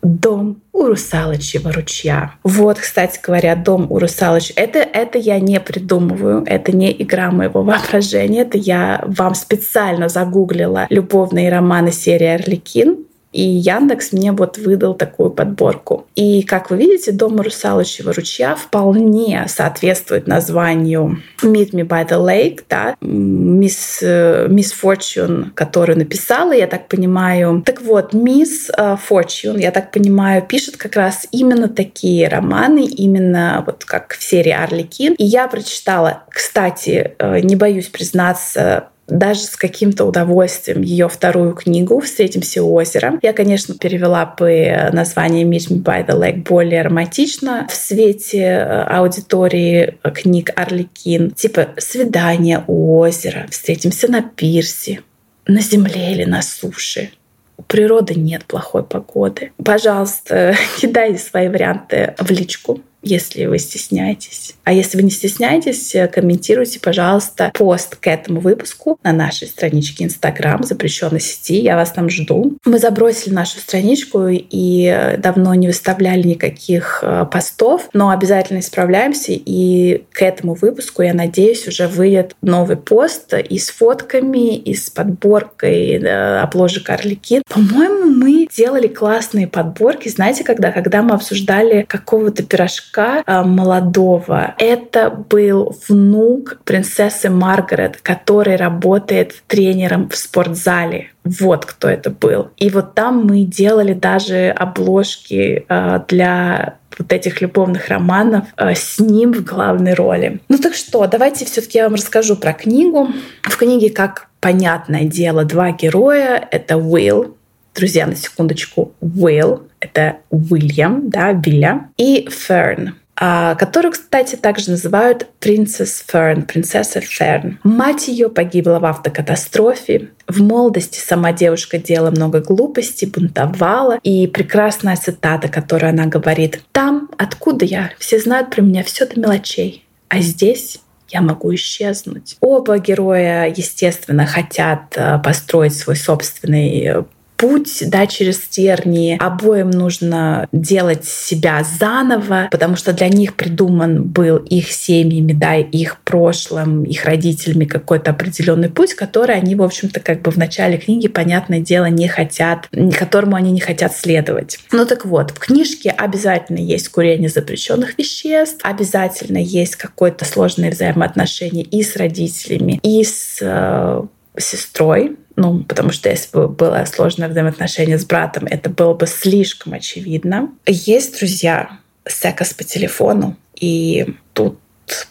дом 0.01 0.61
у 0.73 0.87
русалочьего 0.87 1.71
ручья. 1.71 2.33
Вот, 2.43 2.77
кстати 2.77 3.19
говоря, 3.23 3.55
дом 3.55 3.87
у 3.89 3.99
русалочьего. 3.99 4.59
Это, 4.59 4.79
это 4.79 5.17
я 5.17 5.39
не 5.39 5.61
придумываю, 5.61 6.43
это 6.45 6.75
не 6.75 6.91
игра 7.01 7.31
моего 7.31 7.63
воображения, 7.63 8.41
это 8.41 8.57
я 8.57 9.01
вам 9.07 9.33
специально 9.33 10.09
загуглила 10.09 10.87
любовные 10.89 11.49
романы 11.49 11.93
серии 11.93 12.27
«Орликин», 12.27 13.04
и 13.35 13.41
Яндекс 13.41 14.13
мне 14.13 14.31
вот 14.31 14.57
выдал 14.57 14.93
такую 14.93 15.29
подборку. 15.29 16.07
И, 16.15 16.41
как 16.43 16.69
вы 16.69 16.77
видите, 16.77 17.11
«Дом 17.11 17.41
русалочьего 17.41 18.13
ручья» 18.13 18.55
вполне 18.55 19.45
соответствует 19.49 20.25
названию 20.25 21.21
«Meet 21.43 21.71
me 21.71 21.85
by 21.85 22.07
the 22.07 22.17
lake», 22.17 22.63
да, 22.69 22.95
мисс, 23.01 24.01
мисс 24.01 24.71
Форчун, 24.71 25.51
которую 25.53 25.97
написала, 25.97 26.53
я 26.53 26.67
так 26.67 26.87
понимаю. 26.87 27.61
Так 27.65 27.81
вот, 27.81 28.13
мисс 28.13 28.71
Форчун, 29.05 29.57
я 29.57 29.71
так 29.71 29.91
понимаю, 29.91 30.41
пишет 30.41 30.77
как 30.77 30.95
раз 30.95 31.27
именно 31.31 31.67
такие 31.67 32.29
романы, 32.29 32.85
именно 32.85 33.63
вот 33.65 33.83
как 33.83 34.15
в 34.17 34.23
серии 34.23 34.51
«Арликин». 34.53 35.13
И 35.15 35.25
я 35.25 35.49
прочитала, 35.49 36.23
кстати, 36.29 37.15
э, 37.19 37.39
не 37.41 37.57
боюсь 37.57 37.87
признаться, 37.87 38.89
даже 39.07 39.41
с 39.41 39.55
каким-то 39.55 40.05
удовольствием 40.05 40.81
ее 40.81 41.07
вторую 41.07 41.53
книгу 41.53 41.99
«Встретимся 41.99 42.63
у 42.63 42.73
озера». 42.73 43.19
Я, 43.21 43.33
конечно, 43.33 43.75
перевела 43.75 44.25
бы 44.25 44.89
название 44.91 45.45
«Meet 45.45 45.69
me 45.69 45.83
by 45.83 46.05
the 46.05 46.19
lake» 46.19 46.43
более 46.43 46.81
романтично 46.81 47.67
в 47.69 47.75
свете 47.75 48.41
э, 48.41 48.83
аудитории 48.83 49.97
книг 50.13 50.51
Арликин. 50.55 51.31
Типа 51.31 51.69
«Свидание 51.77 52.63
у 52.67 52.97
озера», 52.97 53.45
«Встретимся 53.49 54.09
на 54.09 54.21
пирсе», 54.21 55.01
«На 55.45 55.61
земле 55.61 56.11
или 56.11 56.23
на 56.23 56.41
суше». 56.41 57.11
У 57.57 57.63
природы 57.63 58.15
нет 58.15 58.45
плохой 58.45 58.83
погоды. 58.83 59.51
Пожалуйста, 59.63 60.55
кидайте 60.77 61.19
свои 61.19 61.47
варианты 61.47 62.15
в 62.17 62.29
личку 62.31 62.81
если 63.05 63.45
вы 63.45 63.59
стесняетесь. 63.59 64.55
А 64.63 64.73
если 64.73 64.97
вы 64.97 65.03
не 65.03 65.11
стесняетесь, 65.11 65.93
э, 65.93 66.07
комментируйте, 66.07 66.79
пожалуйста, 66.79 67.51
пост 67.53 67.95
к 67.95 68.07
этому 68.07 68.41
выпуску 68.41 68.99
на 69.03 69.13
нашей 69.13 69.47
страничке 69.47 70.03
Инстаграм, 70.03 70.63
запрещенной 70.63 71.21
сети. 71.21 71.61
Я 71.61 71.75
вас 71.75 71.91
там 71.91 72.09
жду. 72.09 72.57
Мы 72.65 72.79
забросили 72.79 73.33
нашу 73.33 73.59
страничку 73.59 74.27
и 74.27 74.87
э, 74.87 75.17
давно 75.17 75.53
не 75.53 75.67
выставляли 75.67 76.27
никаких 76.27 76.99
э, 77.03 77.25
постов, 77.31 77.89
но 77.93 78.09
обязательно 78.09 78.59
исправляемся. 78.59 79.33
И 79.33 80.03
к 80.11 80.23
этому 80.23 80.55
выпуску, 80.55 81.03
я 81.03 81.13
надеюсь, 81.13 81.67
уже 81.67 81.87
выйдет 81.87 82.35
новый 82.41 82.75
пост 82.75 83.35
и 83.35 83.59
с 83.59 83.69
фотками, 83.69 84.57
и 84.57 84.73
с 84.73 84.89
подборкой 84.89 85.97
обложек 86.41 86.89
Орликин. 86.89 87.43
По-моему, 87.47 88.05
мы 88.05 88.47
делали 88.51 88.87
классные 88.87 89.47
подборки. 89.47 90.09
Знаете, 90.09 90.43
когда, 90.43 90.71
когда 90.71 91.03
мы 91.03 91.13
обсуждали 91.13 91.85
какого-то 91.87 92.41
пирожка 92.41 92.94
мужика 92.95 93.23
а, 93.25 93.43
молодого. 93.43 94.55
Это 94.57 95.09
был 95.09 95.75
внук 95.87 96.59
принцессы 96.63 97.29
Маргарет, 97.29 97.99
который 98.01 98.55
работает 98.55 99.43
тренером 99.47 100.09
в 100.09 100.15
спортзале. 100.15 101.11
Вот 101.23 101.65
кто 101.65 101.87
это 101.87 102.09
был. 102.09 102.49
И 102.57 102.69
вот 102.69 102.93
там 102.93 103.25
мы 103.25 103.43
делали 103.43 103.93
даже 103.93 104.49
обложки 104.49 105.65
а, 105.67 106.05
для 106.07 106.77
вот 106.97 107.11
этих 107.11 107.41
любовных 107.41 107.89
романов 107.89 108.45
а, 108.55 108.73
с 108.73 108.99
ним 108.99 109.33
в 109.33 109.43
главной 109.43 109.93
роли. 109.93 110.39
Ну 110.49 110.57
так 110.57 110.73
что, 110.73 111.05
давайте 111.07 111.45
все-таки 111.45 111.77
я 111.77 111.85
вам 111.85 111.95
расскажу 111.95 112.35
про 112.35 112.53
книгу. 112.53 113.09
В 113.43 113.57
книге, 113.57 113.89
как 113.89 114.27
понятное 114.39 115.03
дело, 115.05 115.43
два 115.43 115.71
героя. 115.71 116.47
Это 116.51 116.77
Уилл, 116.77 117.35
друзья, 117.75 118.07
на 118.07 118.15
секундочку, 118.15 118.93
Уилл, 119.01 119.67
это 119.79 120.17
Уильям, 120.29 121.09
да, 121.09 121.33
Вилля, 121.33 121.89
и 121.97 122.27
Ферн, 122.31 122.95
а, 123.17 123.55
которую, 123.55 123.93
кстати, 123.93 124.35
также 124.35 124.71
называют 124.71 125.27
принцесс 125.39 126.03
Ферн, 126.07 126.43
принцесса 126.43 126.99
Ферн. 126.99 127.59
Мать 127.63 128.07
ее 128.07 128.29
погибла 128.29 128.79
в 128.79 128.85
автокатастрофе. 128.85 130.09
В 130.27 130.41
молодости 130.41 130.99
сама 130.99 131.31
девушка 131.31 131.77
делала 131.77 132.11
много 132.11 132.41
глупостей, 132.41 133.05
бунтовала. 133.05 133.99
И 134.03 134.27
прекрасная 134.27 134.97
цитата, 134.97 135.47
которую 135.47 135.91
она 135.91 136.07
говорит. 136.07 136.61
«Там, 136.73 137.09
откуда 137.17 137.63
я, 137.63 137.91
все 137.99 138.19
знают 138.19 138.49
про 138.49 138.61
меня 138.61 138.83
все 138.83 139.05
до 139.05 139.19
мелочей. 139.19 139.85
А 140.09 140.19
здесь 140.19 140.79
я 141.09 141.21
могу 141.21 141.53
исчезнуть. 141.53 142.35
Оба 142.41 142.79
героя, 142.79 143.53
естественно, 143.55 144.25
хотят 144.25 144.93
э, 144.97 145.19
построить 145.19 145.75
свой 145.75 145.95
собственный 145.95 146.83
э, 146.83 147.03
путь 147.45 147.83
да, 147.87 148.07
через 148.07 148.39
тернии. 148.39 149.17
Обоим 149.21 149.69
нужно 149.69 150.47
делать 150.51 151.05
себя 151.05 151.63
заново, 151.79 152.47
потому 152.49 152.75
что 152.75 152.91
для 152.91 153.07
них 153.07 153.35
придуман 153.35 154.03
был 154.03 154.37
их 154.37 154.71
семьями, 154.71 155.33
да, 155.33 155.55
их 155.57 155.97
прошлым, 156.03 156.83
их 156.85 157.05
родителями 157.05 157.65
какой-то 157.65 158.11
определенный 158.11 158.69
путь, 158.69 158.95
который 158.95 159.35
они, 159.35 159.53
в 159.53 159.61
общем-то, 159.61 159.99
как 159.99 160.23
бы 160.23 160.31
в 160.31 160.37
начале 160.37 160.79
книги, 160.79 161.07
понятное 161.07 161.59
дело, 161.59 161.85
не 161.85 162.07
хотят, 162.07 162.67
которому 162.97 163.35
они 163.35 163.51
не 163.51 163.59
хотят 163.59 163.95
следовать. 163.95 164.57
Ну 164.71 164.87
так 164.87 165.05
вот, 165.05 165.29
в 165.29 165.37
книжке 165.37 165.91
обязательно 165.91 166.59
есть 166.59 166.89
курение 166.89 167.29
запрещенных 167.29 167.95
веществ, 167.99 168.59
обязательно 168.63 169.37
есть 169.37 169.75
какое-то 169.75 170.25
сложное 170.25 170.71
взаимоотношение 170.71 171.63
и 171.63 171.83
с 171.83 171.95
родителями, 171.95 172.79
и 172.81 173.03
с 173.03 173.37
э, 173.39 174.01
сестрой, 174.37 175.17
ну, 175.35 175.63
потому 175.63 175.91
что 175.91 176.09
если 176.09 176.29
бы 176.31 176.47
было 176.47 176.85
сложное 176.85 177.27
взаимоотношение 177.27 177.97
с 177.97 178.05
братом, 178.05 178.45
это 178.45 178.69
было 178.69 178.93
бы 178.93 179.07
слишком 179.07 179.73
очевидно. 179.73 180.49
Есть, 180.65 181.17
друзья, 181.19 181.79
секс 182.07 182.53
по 182.53 182.63
телефону, 182.63 183.37
и 183.55 184.15
тут 184.33 184.59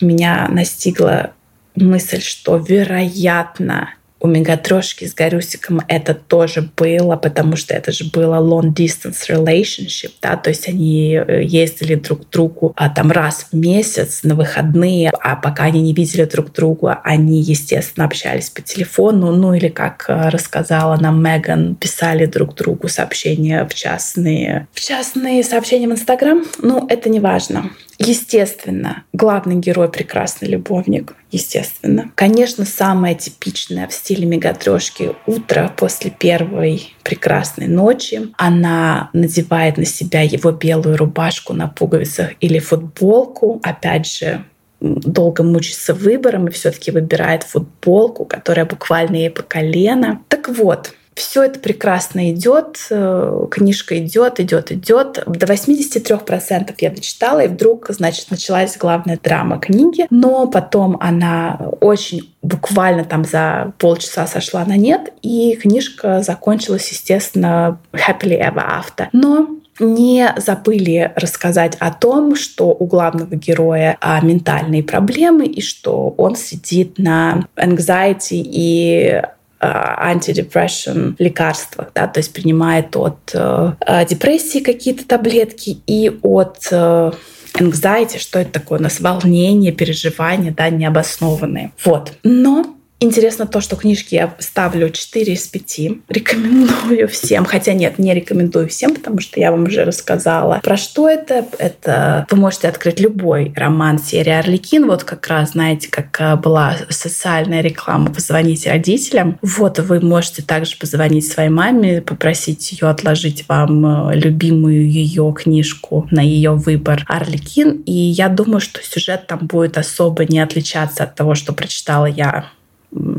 меня 0.00 0.48
настигла 0.48 1.32
мысль, 1.74 2.20
что, 2.20 2.56
вероятно, 2.56 3.94
у 4.24 4.26
Мегатрошки 4.26 5.04
с 5.04 5.12
Гарюсиком 5.12 5.82
это 5.86 6.14
тоже 6.14 6.70
было, 6.78 7.14
потому 7.16 7.56
что 7.56 7.74
это 7.74 7.92
же 7.92 8.06
было 8.06 8.36
long 8.36 8.72
distance 8.72 9.28
relationship, 9.28 10.12
да, 10.22 10.36
то 10.36 10.48
есть 10.48 10.66
они 10.66 11.14
э, 11.14 11.42
ездили 11.44 11.94
друг 11.94 12.26
к 12.26 12.30
другу 12.30 12.72
а, 12.74 12.88
там 12.88 13.10
раз 13.10 13.48
в 13.52 13.54
месяц 13.54 14.20
на 14.22 14.34
выходные, 14.34 15.10
а 15.20 15.36
пока 15.36 15.64
они 15.64 15.82
не 15.82 15.92
видели 15.92 16.24
друг 16.24 16.54
друга, 16.54 17.00
они, 17.04 17.42
естественно, 17.42 18.06
общались 18.06 18.48
по 18.48 18.62
телефону, 18.62 19.30
ну 19.30 19.52
или, 19.52 19.68
как 19.68 20.06
э, 20.08 20.30
рассказала 20.30 20.96
нам 20.96 21.22
Меган, 21.22 21.74
писали 21.74 22.24
друг 22.24 22.54
другу 22.54 22.88
сообщения 22.88 23.66
в 23.66 23.74
частные, 23.74 24.68
в 24.72 24.80
частные 24.80 25.44
сообщения 25.44 25.86
в 25.86 25.92
Инстаграм. 25.92 26.42
Ну, 26.62 26.86
это 26.88 27.10
не 27.10 27.20
важно. 27.20 27.72
Естественно, 28.06 29.04
главный 29.12 29.56
герой 29.56 29.90
прекрасный 29.90 30.48
любовник, 30.48 31.14
естественно. 31.30 32.10
Конечно, 32.14 32.64
самое 32.64 33.14
типичное 33.14 33.88
в 33.88 33.92
стиле 33.92 34.26
мегатрешки 34.26 35.12
утро 35.26 35.72
после 35.76 36.10
первой 36.10 36.94
прекрасной 37.02 37.66
ночи. 37.66 38.28
Она 38.36 39.10
надевает 39.12 39.76
на 39.76 39.84
себя 39.84 40.22
его 40.22 40.50
белую 40.52 40.96
рубашку 40.96 41.54
на 41.54 41.68
пуговицах 41.68 42.30
или 42.40 42.58
футболку. 42.58 43.60
Опять 43.62 44.06
же, 44.06 44.44
долго 44.80 45.42
мучится 45.42 45.94
выбором 45.94 46.48
и 46.48 46.50
все-таки 46.50 46.90
выбирает 46.90 47.42
футболку, 47.42 48.24
которая 48.24 48.66
буквально 48.66 49.16
ей 49.16 49.30
по 49.30 49.42
колено. 49.42 50.20
Так 50.28 50.48
вот, 50.48 50.94
все 51.14 51.44
это 51.44 51.60
прекрасно 51.60 52.30
идет, 52.30 52.86
э, 52.90 53.46
книжка 53.50 53.98
идет, 53.98 54.40
идет, 54.40 54.72
идет. 54.72 55.22
До 55.26 55.46
83% 55.46 56.74
я 56.78 56.90
дочитала, 56.90 57.40
и 57.40 57.48
вдруг, 57.48 57.86
значит, 57.90 58.30
началась 58.30 58.76
главная 58.76 59.18
драма 59.22 59.58
книги. 59.58 60.06
Но 60.10 60.46
потом 60.48 60.96
она 61.00 61.58
очень 61.80 62.32
буквально 62.42 63.04
там 63.04 63.24
за 63.24 63.72
полчаса 63.78 64.26
сошла 64.26 64.64
на 64.64 64.76
нет, 64.76 65.12
и 65.22 65.56
книжка 65.56 66.22
закончилась, 66.22 66.90
естественно, 66.90 67.78
happily 67.92 68.38
ever 68.38 68.64
after. 68.64 69.08
Но 69.12 69.48
не 69.80 70.32
забыли 70.36 71.12
рассказать 71.16 71.76
о 71.80 71.90
том, 71.92 72.36
что 72.36 72.68
у 72.68 72.86
главного 72.86 73.34
героя 73.34 73.96
а, 74.00 74.20
ментальные 74.20 74.82
проблемы 74.82 75.46
и 75.46 75.60
что 75.60 76.14
он 76.16 76.36
сидит 76.36 76.98
на 76.98 77.46
anxiety 77.56 78.40
и 78.44 79.22
антидепрессион 79.64 81.16
лекарствах, 81.18 81.88
да, 81.94 82.06
то 82.06 82.20
есть 82.20 82.32
принимает 82.32 82.96
от 82.96 83.30
э, 83.34 83.72
э, 83.86 84.06
депрессии 84.06 84.60
какие-то 84.60 85.06
таблетки 85.06 85.78
и 85.86 86.10
от 86.22 86.68
э, 86.70 87.12
anxiety, 87.54 88.18
что 88.18 88.38
это 88.38 88.52
такое 88.52 88.78
у 88.78 88.82
нас, 88.82 89.00
волнение, 89.00 89.72
переживания, 89.72 90.52
да, 90.52 90.70
необоснованные. 90.70 91.72
Вот. 91.84 92.12
Но 92.22 92.73
Интересно 93.00 93.46
то, 93.46 93.60
что 93.60 93.76
книжки 93.76 94.14
я 94.14 94.34
ставлю 94.38 94.88
4 94.88 95.32
из 95.32 95.46
5. 95.46 95.80
Рекомендую 96.08 97.08
всем. 97.08 97.44
Хотя 97.44 97.74
нет, 97.74 97.98
не 97.98 98.14
рекомендую 98.14 98.68
всем, 98.68 98.94
потому 98.94 99.20
что 99.20 99.38
я 99.38 99.50
вам 99.50 99.64
уже 99.64 99.84
рассказала. 99.84 100.60
Про 100.62 100.76
что 100.76 101.08
это? 101.08 101.44
Это 101.58 102.26
вы 102.30 102.36
можете 102.38 102.68
открыть 102.68 103.00
любой 103.00 103.52
роман 103.56 103.98
серии 103.98 104.30
«Орликин». 104.30 104.86
Вот 104.86 105.04
как 105.04 105.26
раз, 105.26 105.50
знаете, 105.50 105.88
как 105.90 106.18
э, 106.20 106.36
была 106.36 106.76
социальная 106.88 107.60
реклама 107.60 108.12
«Позвоните 108.12 108.70
родителям». 108.70 109.38
Вот 109.42 109.78
вы 109.80 110.00
можете 110.00 110.42
также 110.42 110.76
позвонить 110.78 111.30
своей 111.30 111.50
маме, 111.50 112.00
попросить 112.00 112.72
ее 112.72 112.88
отложить 112.88 113.44
вам 113.48 114.10
э, 114.10 114.16
любимую 114.16 114.88
ее 114.88 115.34
книжку 115.36 116.08
на 116.10 116.20
ее 116.20 116.52
выбор 116.52 117.04
«Орликин». 117.08 117.82
И 117.84 117.92
я 117.92 118.28
думаю, 118.28 118.60
что 118.60 118.80
сюжет 118.82 119.26
там 119.26 119.40
будет 119.40 119.76
особо 119.76 120.24
не 120.24 120.40
отличаться 120.40 121.04
от 121.04 121.14
того, 121.16 121.34
что 121.34 121.52
прочитала 121.52 122.06
я 122.06 122.46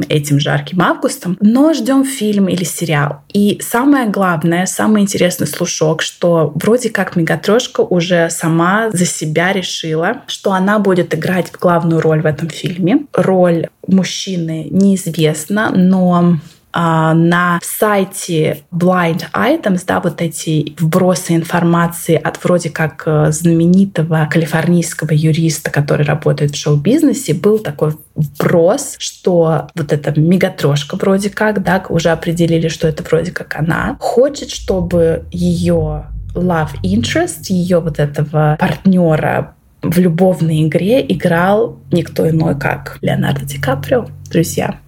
этим 0.09 0.39
жарким 0.39 0.81
августом, 0.81 1.37
но 1.41 1.73
ждем 1.73 2.05
фильм 2.05 2.47
или 2.47 2.63
сериал. 2.63 3.21
И 3.33 3.59
самое 3.61 4.07
главное, 4.07 4.65
самый 4.65 5.01
интересный 5.01 5.47
слушок, 5.47 6.01
что 6.01 6.51
вроде 6.55 6.89
как 6.89 7.15
Мегатрошка 7.15 7.81
уже 7.81 8.29
сама 8.29 8.89
за 8.91 9.05
себя 9.05 9.51
решила, 9.53 10.21
что 10.27 10.53
она 10.53 10.79
будет 10.79 11.13
играть 11.13 11.51
главную 11.51 12.01
роль 12.01 12.21
в 12.21 12.25
этом 12.25 12.49
фильме. 12.49 13.05
Роль 13.13 13.67
мужчины 13.87 14.67
неизвестна, 14.69 15.71
но 15.73 16.39
на 16.75 17.59
сайте 17.63 18.63
Blind 18.71 19.23
Items, 19.33 19.83
да, 19.87 20.01
вот 20.01 20.21
эти 20.21 20.75
вбросы 20.77 21.35
информации 21.35 22.15
от 22.15 22.43
вроде 22.43 22.69
как 22.69 23.03
э, 23.05 23.31
знаменитого 23.31 24.27
калифорнийского 24.29 25.13
юриста, 25.13 25.71
который 25.71 26.05
работает 26.05 26.51
в 26.51 26.57
шоу-бизнесе, 26.57 27.33
был 27.33 27.59
такой 27.59 27.93
вброс, 28.15 28.95
что 28.99 29.67
вот 29.73 29.93
эта 29.93 30.19
мегатрошка 30.19 30.97
вроде 30.97 31.29
как, 31.29 31.63
да, 31.63 31.83
уже 31.89 32.09
определили, 32.09 32.67
что 32.67 32.87
это 32.87 33.03
вроде 33.03 33.31
как 33.31 33.55
она, 33.55 33.97
хочет, 33.99 34.49
чтобы 34.49 35.25
ее 35.31 36.07
love 36.33 36.71
interest, 36.83 37.45
ее 37.47 37.79
вот 37.79 37.99
этого 37.99 38.57
партнера 38.59 39.55
в 39.81 39.97
любовной 39.99 40.63
игре 40.67 41.05
играл 41.07 41.77
никто 41.91 42.27
иной, 42.29 42.59
как 42.59 42.97
Леонардо 43.01 43.45
Ди 43.45 43.59
Каприо. 43.59 44.07
Друзья, 44.29 44.79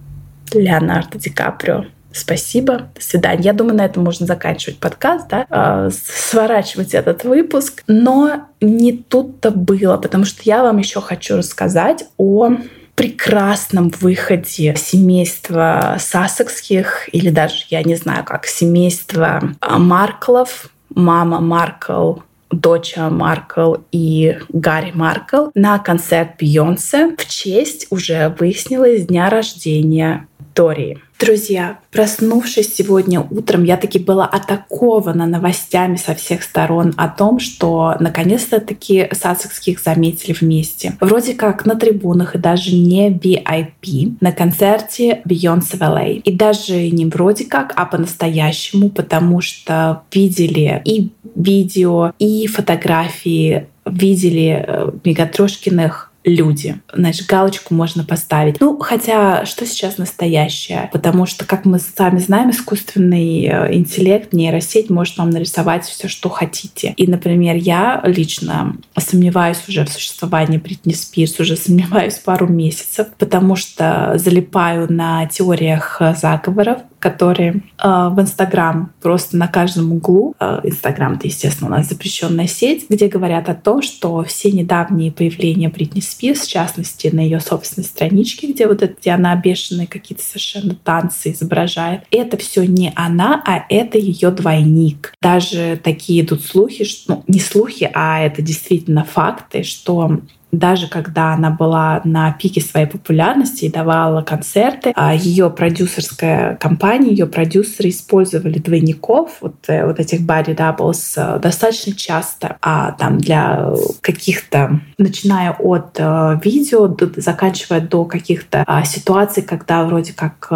Леонардо 0.54 1.18
Ди 1.18 1.30
Каприо. 1.30 1.86
Спасибо, 2.10 2.88
до 2.94 3.02
свидания. 3.02 3.42
Я 3.42 3.52
думаю, 3.52 3.76
на 3.76 3.84
этом 3.84 4.02
можно 4.02 4.26
заканчивать 4.26 4.78
подкаст, 4.78 5.28
да, 5.28 5.46
э, 5.48 5.90
сворачивать 5.92 6.94
этот 6.94 7.24
выпуск. 7.24 7.82
Но 7.86 8.46
не 8.60 8.92
тут-то 8.92 9.50
было, 9.50 9.98
потому 9.98 10.24
что 10.24 10.40
я 10.44 10.62
вам 10.62 10.78
еще 10.78 11.00
хочу 11.00 11.36
рассказать 11.36 12.04
о 12.16 12.50
прекрасном 12.94 13.90
выходе 14.00 14.74
семейства 14.76 15.96
Сассекских, 16.00 17.08
или 17.12 17.30
даже, 17.30 17.64
я 17.68 17.84
не 17.84 17.94
знаю, 17.94 18.24
как 18.24 18.46
семейство 18.46 19.40
Марклов, 19.60 20.70
мама 20.92 21.40
Маркл, 21.40 22.16
доча 22.50 23.10
Маркл 23.10 23.76
и 23.92 24.38
Гарри 24.48 24.92
Маркл 24.94 25.48
на 25.54 25.78
концерт 25.78 26.30
Бейонсе 26.38 27.14
в 27.16 27.26
честь 27.26 27.86
уже 27.90 28.34
выяснилось 28.38 29.06
дня 29.06 29.30
рождения 29.30 30.26
Тории. 30.54 30.98
Друзья, 31.18 31.78
проснувшись 31.90 32.76
сегодня 32.76 33.20
утром, 33.20 33.64
я 33.64 33.76
таки 33.76 33.98
была 33.98 34.24
атакована 34.24 35.26
новостями 35.26 35.96
со 35.96 36.14
всех 36.14 36.44
сторон 36.44 36.94
о 36.96 37.08
том, 37.08 37.40
что 37.40 37.96
наконец-то 37.98 38.60
таки 38.60 39.08
Сассекских 39.10 39.80
заметили 39.80 40.32
вместе. 40.32 40.96
Вроде 41.00 41.34
как 41.34 41.66
на 41.66 41.74
трибунах 41.74 42.36
и 42.36 42.38
даже 42.38 42.76
не 42.76 43.10
VIP 43.10 44.14
на 44.20 44.30
концерте 44.30 45.20
Beyoncé 45.28 45.76
в 45.76 45.80
LA. 45.80 46.18
И 46.18 46.32
даже 46.32 46.88
не 46.90 47.06
вроде 47.06 47.46
как, 47.46 47.72
а 47.74 47.84
по-настоящему, 47.84 48.88
потому 48.88 49.40
что 49.40 50.02
видели 50.12 50.80
и 50.84 51.10
видео, 51.34 52.12
и 52.20 52.46
фотографии 52.46 53.66
видели 53.84 54.64
э, 54.66 54.90
Мегатрошкиных 55.04 56.07
люди. 56.24 56.80
Значит, 56.92 57.26
галочку 57.26 57.74
можно 57.74 58.04
поставить. 58.04 58.60
Ну, 58.60 58.78
хотя, 58.78 59.44
что 59.46 59.66
сейчас 59.66 59.98
настоящее? 59.98 60.90
Потому 60.92 61.26
что, 61.26 61.44
как 61.44 61.64
мы 61.64 61.78
сами 61.78 62.18
знаем, 62.18 62.50
искусственный 62.50 63.44
э, 63.44 63.74
интеллект, 63.74 64.32
нейросеть 64.32 64.90
может 64.90 65.16
вам 65.18 65.30
нарисовать 65.30 65.84
все, 65.84 66.08
что 66.08 66.28
хотите. 66.28 66.94
И, 66.96 67.06
например, 67.06 67.56
я 67.56 68.00
лично 68.04 68.76
сомневаюсь 68.98 69.62
уже 69.68 69.84
в 69.84 69.88
существовании 69.88 70.58
Бритни 70.58 70.92
Спирс, 70.92 71.38
уже 71.40 71.56
сомневаюсь 71.56 72.14
пару 72.14 72.46
месяцев, 72.46 73.08
потому 73.18 73.56
что 73.56 74.14
залипаю 74.16 74.92
на 74.92 75.26
теориях 75.26 76.00
заговоров, 76.16 76.78
которые 76.98 77.62
э, 77.82 78.08
в 78.10 78.20
Инстаграм 78.20 78.92
просто 79.00 79.36
на 79.36 79.48
каждом 79.48 79.92
углу. 79.92 80.34
Э, 80.40 80.60
Инстаграм, 80.64 81.14
это, 81.14 81.26
естественно, 81.26 81.68
у 81.68 81.72
нас 81.72 81.88
запрещенная 81.88 82.46
сеть, 82.46 82.86
где 82.88 83.08
говорят 83.08 83.48
о 83.48 83.54
том, 83.54 83.82
что 83.82 84.22
все 84.24 84.50
недавние 84.50 85.12
появления 85.12 85.68
Бритни 85.68 86.00
Спирс, 86.00 86.40
в 86.40 86.50
частности, 86.50 87.08
на 87.12 87.20
ее 87.20 87.40
собственной 87.40 87.84
страничке, 87.84 88.52
где 88.52 88.66
вот 88.66 88.82
это, 88.82 88.94
где 89.00 89.10
она 89.12 89.34
бешеные 89.36 89.86
какие-то 89.86 90.24
совершенно 90.24 90.74
танцы 90.74 91.32
изображает, 91.32 92.02
это 92.10 92.36
все 92.36 92.64
не 92.64 92.92
она, 92.94 93.42
а 93.46 93.64
это 93.68 93.98
ее 93.98 94.30
двойник. 94.30 95.14
Даже 95.22 95.80
такие 95.82 96.22
идут 96.22 96.42
слухи, 96.42 96.84
что, 96.84 97.14
ну, 97.14 97.24
не 97.28 97.40
слухи, 97.40 97.90
а 97.94 98.20
это 98.20 98.42
действительно 98.42 99.04
факты, 99.04 99.62
что 99.62 100.20
даже 100.52 100.88
когда 100.88 101.34
она 101.34 101.50
была 101.50 102.00
на 102.04 102.32
пике 102.32 102.60
своей 102.60 102.86
популярности 102.86 103.66
и 103.66 103.70
давала 103.70 104.22
концерты, 104.22 104.92
а 104.94 105.14
ее 105.14 105.50
продюсерская 105.50 106.56
компания, 106.56 107.10
ее 107.10 107.26
продюсеры 107.26 107.90
использовали 107.90 108.58
двойников, 108.58 109.38
вот, 109.40 109.56
э, 109.68 109.86
вот 109.86 110.00
этих 110.00 110.22
body 110.22 110.56
doubles, 110.56 111.14
э, 111.16 111.38
достаточно 111.38 111.92
часто, 111.92 112.56
а 112.62 112.92
там 112.92 113.18
для 113.18 113.72
каких-то, 114.00 114.80
начиная 114.96 115.52
от 115.52 115.96
э, 115.98 116.40
видео, 116.42 116.96
заканчивая 117.16 117.80
до 117.80 118.04
каких-то 118.04 118.64
а, 118.66 118.84
ситуаций, 118.84 119.42
когда 119.42 119.84
вроде 119.84 120.12
как 120.12 120.48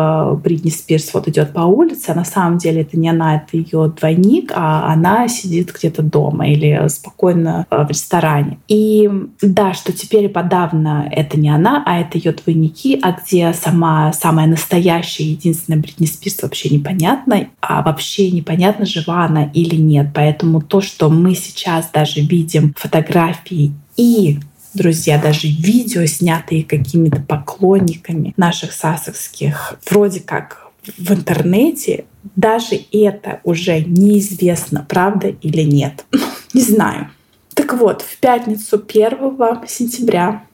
Бритни 0.43 0.71
Спирс 0.71 1.13
вот 1.13 1.29
идет 1.29 1.53
по 1.53 1.61
улице, 1.61 2.11
а 2.11 2.15
на 2.15 2.25
самом 2.25 2.59
деле 2.59 2.83
это 2.83 2.99
не 2.99 3.11
она, 3.11 3.37
это 3.37 3.57
ее 3.57 3.93
двойник, 3.99 4.53
а 4.55 4.93
она 4.93 5.29
сидит 5.29 5.73
где-то 5.73 6.03
дома 6.03 6.49
или 6.49 6.89
спокойно 6.89 7.67
в 7.71 7.89
ресторане. 7.89 8.59
И 8.69 9.11
да, 9.41 9.75
что 9.83 9.93
теперь 9.93 10.29
подавно 10.29 11.09
это 11.11 11.37
не 11.37 11.51
она, 11.51 11.83
а 11.85 11.99
это 11.99 12.17
ее 12.17 12.31
двойники, 12.31 13.01
а 13.03 13.11
где 13.13 13.53
сама 13.53 14.13
самая 14.13 14.47
настоящая, 14.47 15.25
единственная 15.25 15.81
Бритни 15.81 16.07
Спирс 16.07 16.41
вообще 16.41 16.69
непонятно, 16.69 17.49
а 17.61 17.83
вообще 17.83 18.31
непонятно, 18.31 18.87
жива 18.87 19.25
она 19.25 19.51
или 19.53 19.75
нет. 19.75 20.11
Поэтому 20.15 20.61
то, 20.61 20.81
что 20.81 21.11
мы 21.11 21.35
сейчас 21.35 21.91
даже 21.93 22.21
видим 22.21 22.75
фотографии 22.79 23.73
и 23.97 24.39
друзья, 24.73 25.21
даже 25.21 25.49
видео, 25.49 26.07
снятые 26.07 26.63
какими-то 26.63 27.21
поклонниками 27.21 28.35
наших 28.37 28.73
сасовских, 28.73 29.81
вроде 29.91 30.21
как 30.21 30.69
в 30.97 31.13
интернете, 31.13 32.05
даже 32.37 32.77
это 32.93 33.41
уже 33.43 33.81
неизвестно, 33.81 34.87
правда 34.89 35.27
или 35.29 35.63
нет. 35.63 36.05
Не 36.55 36.63
знаю. 36.63 37.11
Так 37.55 37.75
вот, 37.75 38.03
в 38.03 38.19
пятницу 38.19 38.83
1 38.87 39.67
сентября, 39.67 40.45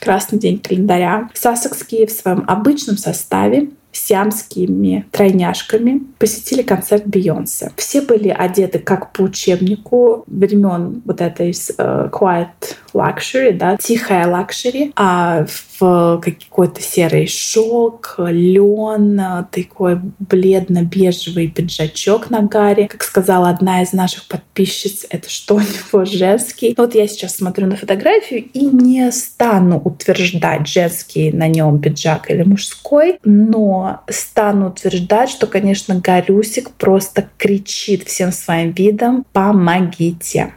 красный 0.00 0.38
день 0.38 0.58
календаря, 0.58 1.30
Сассекские 1.34 2.06
в 2.06 2.10
своем 2.12 2.44
обычном 2.46 2.96
составе 2.96 3.70
сиамскими 3.92 5.06
тройняшками 5.10 6.02
посетили 6.18 6.62
концерт 6.62 7.06
Бейонсе. 7.06 7.72
Все 7.76 8.00
были 8.00 8.28
одеты 8.28 8.78
как 8.78 9.12
по 9.12 9.22
учебнику 9.22 10.24
времен 10.26 11.02
вот 11.04 11.20
этой 11.20 11.50
э, 11.50 12.10
Quiet 12.10 12.48
Luxury, 12.92 13.52
да, 13.52 13.76
тихая 13.76 14.26
лакшери, 14.26 14.92
а 14.96 15.46
в 15.78 16.20
какой-то 16.20 16.82
серый 16.82 17.26
шелк, 17.26 18.16
лен, 18.18 19.20
такой 19.52 20.00
бледно-бежевый 20.18 21.48
пиджачок 21.48 22.30
на 22.30 22.42
Гаре. 22.42 22.88
Как 22.88 23.04
сказала 23.04 23.50
одна 23.50 23.82
из 23.82 23.92
наших 23.92 24.26
подписчиц, 24.26 25.06
это 25.08 25.30
что 25.30 25.56
у 25.56 25.60
него 25.60 26.04
женский. 26.04 26.74
Вот 26.76 26.94
я 26.94 27.06
сейчас 27.06 27.36
смотрю 27.36 27.66
на 27.66 27.76
фотографию 27.76 28.44
и 28.52 28.64
не 28.64 29.12
стану 29.12 29.78
утверждать, 29.78 30.66
женский 30.66 31.30
на 31.30 31.46
нем 31.46 31.80
пиджак 31.80 32.30
или 32.30 32.42
мужской, 32.42 33.18
но 33.22 34.00
стану 34.08 34.68
утверждать, 34.68 35.30
что, 35.30 35.46
конечно, 35.46 36.00
Гарюсик 36.00 36.70
просто 36.70 37.28
кричит 37.36 38.04
всем 38.04 38.32
своим 38.32 38.72
видом 38.72 39.24
«Помогите!» 39.32 40.54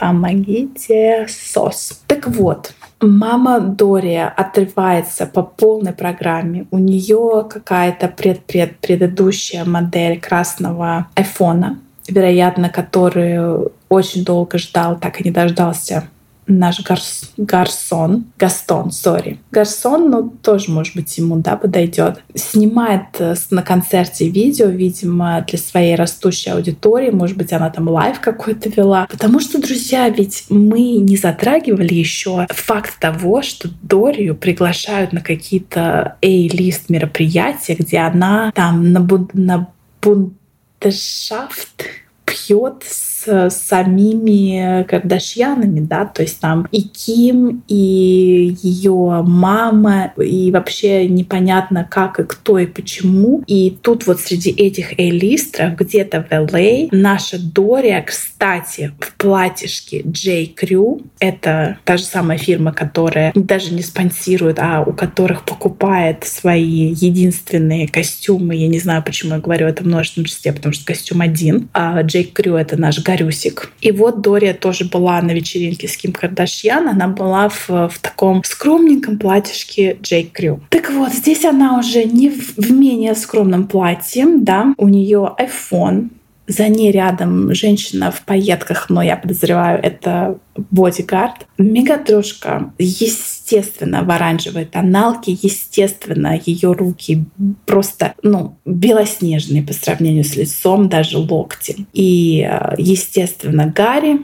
Помогите, 0.00 1.26
SOS. 1.28 2.02
Так 2.06 2.26
вот, 2.26 2.72
мама 3.00 3.60
Дория 3.60 4.32
отрывается 4.34 5.26
по 5.26 5.42
полной 5.42 5.92
программе. 5.92 6.66
У 6.70 6.78
нее 6.78 7.46
какая-то 7.48 8.08
пред-пред 8.08 8.78
предыдущая 8.78 9.64
модель 9.66 10.18
красного 10.18 11.08
айфона, 11.14 11.78
вероятно, 12.08 12.70
которую 12.70 13.72
очень 13.90 14.24
долго 14.24 14.56
ждал, 14.56 14.98
так 14.98 15.20
и 15.20 15.24
не 15.24 15.30
дождался 15.30 16.08
наш 16.46 16.82
гарс, 16.82 17.32
гарсон, 17.36 18.24
Гастон, 18.38 18.90
sorry. 18.90 19.38
Гарсон, 19.50 20.10
ну, 20.10 20.30
тоже, 20.42 20.70
может 20.70 20.96
быть, 20.96 21.16
ему, 21.18 21.36
да, 21.36 21.56
подойдет. 21.56 22.22
Снимает 22.34 23.02
э, 23.18 23.34
на 23.50 23.62
концерте 23.62 24.28
видео, 24.28 24.66
видимо, 24.66 25.44
для 25.46 25.58
своей 25.58 25.94
растущей 25.94 26.50
аудитории. 26.50 27.10
Может 27.10 27.36
быть, 27.36 27.52
она 27.52 27.70
там 27.70 27.88
live 27.88 28.20
какой-то 28.20 28.68
вела. 28.68 29.06
Потому 29.10 29.40
что, 29.40 29.60
друзья, 29.60 30.08
ведь 30.08 30.44
мы 30.48 30.96
не 30.96 31.16
затрагивали 31.16 31.94
еще 31.94 32.46
факт 32.50 32.98
того, 32.98 33.42
что 33.42 33.68
Дорию 33.82 34.34
приглашают 34.34 35.12
на 35.12 35.20
какие-то 35.20 36.16
A-лист 36.22 36.88
мероприятия, 36.88 37.74
где 37.74 37.98
она 37.98 38.52
там 38.54 38.92
на, 38.92 39.00
буд 39.00 39.34
на 39.34 39.68
бундешафт 40.02 41.84
пьет 42.24 42.84
с 42.88 43.09
с 43.24 43.50
самими 43.50 44.84
Кардашьянами, 44.84 45.80
да, 45.80 46.04
то 46.04 46.22
есть 46.22 46.40
там 46.40 46.66
и 46.70 46.82
Ким, 46.82 47.62
и 47.68 48.56
ее 48.62 49.22
мама, 49.26 50.12
и 50.16 50.50
вообще 50.50 51.06
непонятно 51.08 51.86
как 51.88 52.20
и 52.20 52.24
кто 52.24 52.58
и 52.58 52.66
почему. 52.66 53.42
И 53.46 53.76
тут 53.82 54.06
вот 54.06 54.20
среди 54.20 54.50
этих 54.50 54.98
эйлистров 54.98 55.76
где-то 55.76 56.22
в 56.22 56.32
LA 56.32 56.88
а 56.90 56.96
наша 56.96 57.38
Дория, 57.38 58.02
кстати, 58.02 58.92
в 59.00 59.14
платьишке 59.14 60.02
J. 60.04 60.50
Crew, 60.54 61.04
это 61.18 61.78
та 61.84 61.96
же 61.96 62.04
самая 62.04 62.38
фирма, 62.38 62.72
которая 62.72 63.32
даже 63.34 63.74
не 63.74 63.82
спонсирует, 63.82 64.58
а 64.58 64.82
у 64.82 64.92
которых 64.92 65.44
покупает 65.44 66.24
свои 66.24 66.92
единственные 66.92 67.88
костюмы. 67.88 68.54
Я 68.54 68.68
не 68.68 68.78
знаю, 68.78 69.02
почему 69.02 69.34
я 69.34 69.40
говорю 69.40 69.66
это 69.66 69.82
в 69.82 69.86
множественном 69.86 70.26
числе, 70.26 70.52
потому 70.52 70.72
что 70.72 70.86
костюм 70.86 71.20
один. 71.20 71.68
А 71.72 72.02
J. 72.02 72.22
Crew— 72.22 72.56
это 72.58 72.76
наш 72.76 73.02
Гарюсик. 73.10 73.72
И 73.80 73.90
вот 73.90 74.20
Дория 74.20 74.54
тоже 74.54 74.84
была 74.84 75.20
на 75.20 75.32
вечеринке 75.32 75.88
с 75.88 75.96
Ким 75.96 76.12
Кардашьян. 76.12 76.88
Она 76.88 77.08
была 77.08 77.48
в, 77.48 77.68
в 77.68 77.98
таком 78.00 78.44
скромненьком 78.44 79.18
платьишке 79.18 79.96
Джей 80.00 80.30
Крю. 80.32 80.60
Так 80.68 80.90
вот, 80.90 81.12
здесь 81.12 81.44
она 81.44 81.78
уже 81.78 82.04
не 82.04 82.30
в, 82.30 82.56
в 82.56 82.70
менее 82.70 83.14
скромном 83.14 83.66
платье, 83.66 84.26
да, 84.38 84.74
у 84.76 84.88
нее 84.88 85.34
iPhone, 85.38 86.10
за 86.50 86.68
ней 86.68 86.90
рядом 86.90 87.54
женщина 87.54 88.10
в 88.10 88.22
пайетках, 88.22 88.90
но 88.90 89.02
я 89.02 89.16
подозреваю, 89.16 89.80
это 89.80 90.38
бодигард. 90.56 91.46
Мегатрошка, 91.58 92.72
естественно, 92.78 94.02
в 94.02 94.10
оранжевой 94.10 94.64
тоналке, 94.64 95.38
естественно, 95.40 96.38
ее 96.44 96.72
руки 96.72 97.24
просто, 97.66 98.14
ну, 98.22 98.56
белоснежные 98.64 99.62
по 99.62 99.72
сравнению 99.72 100.24
с 100.24 100.34
лицом, 100.34 100.88
даже 100.88 101.18
локти. 101.18 101.86
И, 101.92 102.40
э, 102.40 102.74
естественно, 102.78 103.66
Гарри, 103.66 104.18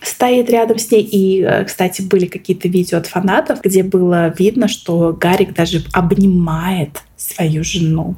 стоит 0.00 0.50
рядом 0.50 0.78
с 0.78 0.90
ней. 0.92 1.02
И, 1.02 1.42
э, 1.42 1.64
кстати, 1.64 2.02
были 2.02 2.26
какие-то 2.26 2.68
видео 2.68 2.98
от 2.98 3.08
фанатов, 3.08 3.60
где 3.62 3.82
было 3.82 4.32
видно, 4.38 4.68
что 4.68 5.12
Гарик 5.12 5.54
даже 5.54 5.82
обнимает 5.92 7.02
свою 7.16 7.64
жену. 7.64 8.14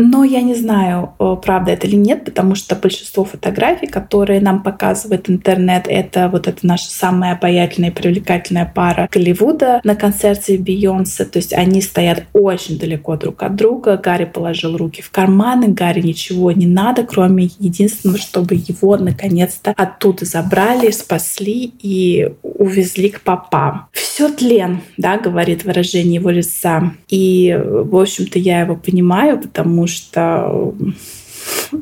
Но 0.00 0.22
я 0.22 0.42
не 0.42 0.54
знаю, 0.54 1.12
правда 1.42 1.72
это 1.72 1.88
или 1.88 1.96
нет, 1.96 2.24
потому 2.24 2.54
что 2.54 2.76
большинство 2.76 3.24
фотографий, 3.24 3.88
которые 3.88 4.40
нам 4.40 4.62
показывает 4.62 5.28
интернет, 5.28 5.86
это 5.88 6.28
вот 6.28 6.46
это 6.46 6.64
наша 6.64 6.88
самая 6.88 7.32
обаятельная 7.32 7.90
и 7.90 7.92
привлекательная 7.92 8.72
пара 8.72 9.08
Голливуда 9.10 9.80
на 9.82 9.96
концерте 9.96 10.56
Бейонсе. 10.56 11.24
То 11.24 11.38
есть 11.38 11.52
они 11.52 11.82
стоят 11.82 12.26
очень 12.32 12.78
далеко 12.78 13.16
друг 13.16 13.42
от 13.42 13.56
друга. 13.56 13.96
Гарри 13.96 14.26
положил 14.26 14.76
руки 14.76 15.02
в 15.02 15.10
карманы, 15.10 15.66
Гарри 15.66 16.02
ничего 16.02 16.52
не 16.52 16.68
надо, 16.68 17.02
кроме 17.02 17.50
единственного, 17.58 18.18
чтобы 18.18 18.54
его 18.54 18.96
наконец-то 18.96 19.72
оттуда 19.76 20.24
забрали, 20.24 20.92
спасли 20.92 21.72
и 21.82 22.30
увезли 22.42 23.08
к 23.08 23.22
папам. 23.22 23.88
Все 23.90 24.28
тлен, 24.28 24.80
да, 24.96 25.18
говорит 25.18 25.64
выражение 25.64 26.20
его 26.20 26.30
лица. 26.30 26.92
И, 27.08 27.58
в 27.60 27.96
общем-то, 27.96 28.38
я 28.38 28.60
его 28.60 28.76
понимаю, 28.76 29.40
потому 29.40 29.87
что 29.88 30.74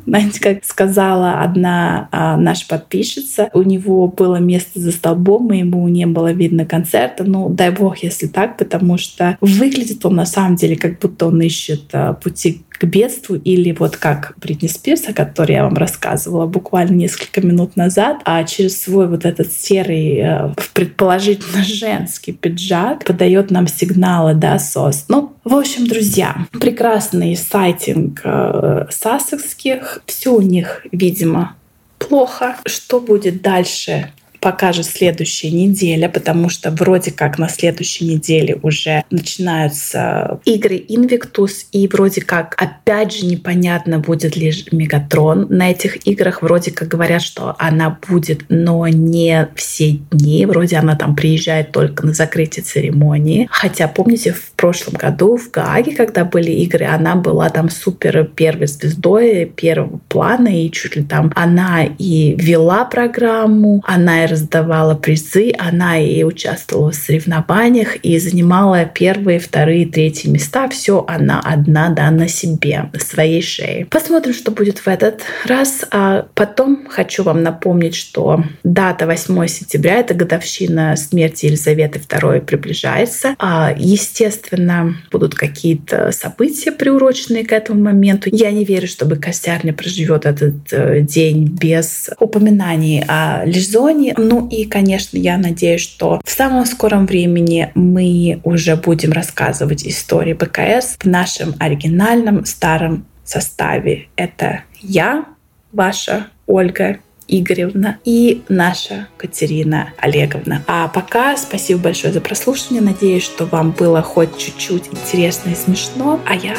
знаете, 0.07 0.41
как 0.41 0.65
сказала 0.65 1.41
одна 1.41 2.09
а, 2.11 2.37
наша 2.37 2.67
подписчица, 2.69 3.51
у 3.53 3.63
него 3.63 4.07
было 4.09 4.37
место 4.37 4.81
за 4.81 4.93
столбом, 4.93 5.53
и 5.53 5.59
ему 5.59 5.87
не 5.89 6.07
было 6.07 6.33
видно 6.33 6.65
концерта. 6.65 7.25
Ну, 7.25 7.49
дай 7.49 7.71
бог, 7.71 7.99
если 7.99 8.27
так, 8.27 8.57
потому 8.57 8.99
что 8.99 9.37
выглядит 9.41 10.05
он 10.05 10.17
на 10.17 10.27
самом 10.27 10.57
деле, 10.57 10.77
как 10.77 10.99
будто 10.99 11.27
он 11.27 11.41
ищет 11.41 11.85
а, 11.93 12.15
пути 12.15 12.63
к 12.79 12.85
бедству, 12.85 13.37
или 13.37 13.73
вот 13.73 13.97
как 13.97 14.35
Бритни 14.37 14.69
Спирс, 14.69 15.09
о 15.09 15.13
которой 15.13 15.53
я 15.53 15.65
вам 15.65 15.75
рассказывала 15.75 16.47
буквально 16.47 16.95
несколько 16.95 17.41
минут 17.41 17.77
назад, 17.77 18.21
а 18.25 18.43
через 18.45 18.81
свой 18.81 19.09
вот 19.09 19.25
этот 19.25 19.53
серый, 19.53 20.19
э, 20.19 20.55
предположительно 20.75 21.63
женский 21.63 22.33
пиджак 22.33 23.05
подает 23.05 23.51
нам 23.51 23.67
сигналы, 23.67 24.35
да, 24.35 24.59
СОС. 24.59 25.07
Ну, 25.09 25.33
в 25.45 25.55
общем, 25.55 25.87
друзья, 25.87 26.47
прекрасный 26.53 27.37
сайтинг 27.37 28.21
э, 28.25 28.87
сассекских. 28.91 30.03
Все 30.07 30.35
у 30.35 30.41
них, 30.41 30.85
видимо, 30.93 31.57
плохо. 31.99 32.57
Что 32.65 33.01
будет 33.01 33.43
дальше? 33.43 34.11
Покажет 34.47 34.87
следующая 34.87 35.51
неделя, 35.51 36.09
потому 36.09 36.51
что 36.51 36.71
вроде 36.71 37.11
как 37.11 37.37
на 37.37 37.49
следующей 37.49 38.05
неделе 38.05 38.57
уже 38.63 39.03
начинаются 39.11 40.39
игры 40.45 40.77
Invictus, 40.77 41.65
и 41.73 41.89
вроде 41.89 42.21
как 42.21 42.55
опять 42.57 43.13
же 43.13 43.27
непонятно, 43.27 43.99
будет 43.99 44.37
ли 44.37 44.53
Мегатрон 44.71 45.49
на 45.51 45.73
этих 45.73 46.07
играх. 46.07 46.43
Вроде 46.43 46.71
как 46.71 46.87
говорят, 46.87 47.23
что 47.23 47.57
она 47.59 47.99
будет, 48.09 48.45
но 48.49 48.87
не 48.87 49.49
все 49.57 49.99
дни. 50.13 50.47
Вроде 50.47 50.77
она 50.77 50.95
там 50.95 51.17
приезжает 51.17 51.73
только 51.73 52.07
на 52.07 52.13
закрытие 52.13 52.63
церемонии. 52.63 53.49
Хотя, 53.51 53.89
помните, 53.89 54.33
в 54.33 54.53
прошлом 54.53 54.95
году 54.95 55.37
в 55.37 55.51
Гааге, 55.51 55.97
когда 55.97 56.25
были 56.25 56.53
игры, 56.53 56.85
она 56.85 57.17
была 57.17 57.51
там 57.51 57.69
супер 57.69 58.27
первой 58.27 58.69
звездой 58.69 59.47
первого 59.47 59.99
плана, 60.09 60.63
и 60.63 60.71
чуть 60.71 60.95
ли 60.95 61.03
там 61.03 61.33
она 61.35 61.83
и 61.85 62.37
вела 62.39 62.85
программу, 62.85 63.83
она 63.85 64.23
и 64.23 64.36
раздавала 64.37 64.95
призы, 64.95 65.53
она 65.59 65.99
и 65.99 66.23
участвовала 66.23 66.93
в 66.93 66.95
соревнованиях, 66.95 67.97
и 67.97 68.19
занимала 68.19 68.85
первые, 68.85 69.39
вторые, 69.39 69.87
третьи 69.87 70.29
места. 70.29 70.69
Все 70.69 71.05
она 71.09 71.41
одна, 71.41 71.89
да, 71.89 72.11
на 72.11 72.29
себе, 72.29 72.91
на 72.93 73.01
своей 73.01 73.43
шее. 73.43 73.87
Посмотрим, 73.87 74.35
что 74.35 74.51
будет 74.51 74.79
в 74.79 74.89
этот 74.89 75.23
раз. 75.47 75.85
А 75.91 76.27
потом 76.35 76.87
хочу 76.89 77.23
вам 77.23 77.43
напомнить, 77.43 77.95
что 77.95 78.45
дата 78.63 79.07
8 79.07 79.47
сентября, 79.47 80.01
это 80.01 80.15
годовщина 80.15 80.97
смерти 80.97 81.47
Елизаветы 81.47 81.99
II 81.99 82.43
приближается. 82.43 83.35
А, 83.39 83.75
естественно, 83.77 84.97
будут 85.11 85.35
какие-то 85.35 86.13
события, 86.13 86.73
приуроченные 86.73 87.45
к 87.45 87.53
этому 87.53 87.83
моменту. 87.83 88.29
Я 88.33 88.51
не 88.51 88.65
верю, 88.65 88.87
чтобы 88.87 89.17
Костярня 89.17 89.73
проживет 89.73 90.27
этот 90.27 90.55
э, 90.73 91.01
день 91.01 91.47
без 91.47 92.11
упоминаний 92.21 93.03
о 93.09 93.45
Лизоне. 93.47 94.15
Ну 94.29 94.49
и, 94.49 94.65
конечно, 94.65 95.17
я 95.17 95.39
надеюсь, 95.39 95.83
что 95.83 96.21
в 96.25 96.31
самом 96.31 96.67
скором 96.67 97.07
времени 97.07 97.71
мы 97.77 98.41
уже 98.43 98.75
будем 98.75 99.13
рассказывать 99.13 99.87
истории 99.87 100.33
БКС 100.33 100.97
в 100.99 101.05
нашем 101.05 101.55
оригинальном 101.61 102.45
старом 102.45 103.07
составе. 103.25 104.09
Это 104.17 104.63
я, 104.81 105.27
ваша 105.71 106.27
Ольга 106.49 106.99
Игоревна 107.29 107.99
и 108.05 108.43
наша 108.49 109.07
Катерина 109.17 109.91
Олеговна. 109.99 110.65
А 110.67 110.89
пока 110.89 111.37
спасибо 111.37 111.83
большое 111.83 112.13
за 112.13 112.21
прослушивание. 112.21 112.83
Надеюсь, 112.83 113.23
что 113.23 113.47
вам 113.47 113.71
было 113.71 114.03
хоть 114.03 114.37
чуть-чуть 114.39 114.89
интересно 114.91 115.51
и 115.51 115.55
смешно. 115.55 116.21
А 116.27 116.35
я 116.35 116.57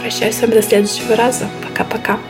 прощаюсь 0.00 0.36
с 0.36 0.42
вами 0.42 0.52
до 0.52 0.62
следующего 0.62 1.16
раза. 1.16 1.48
Пока-пока. 1.68 2.20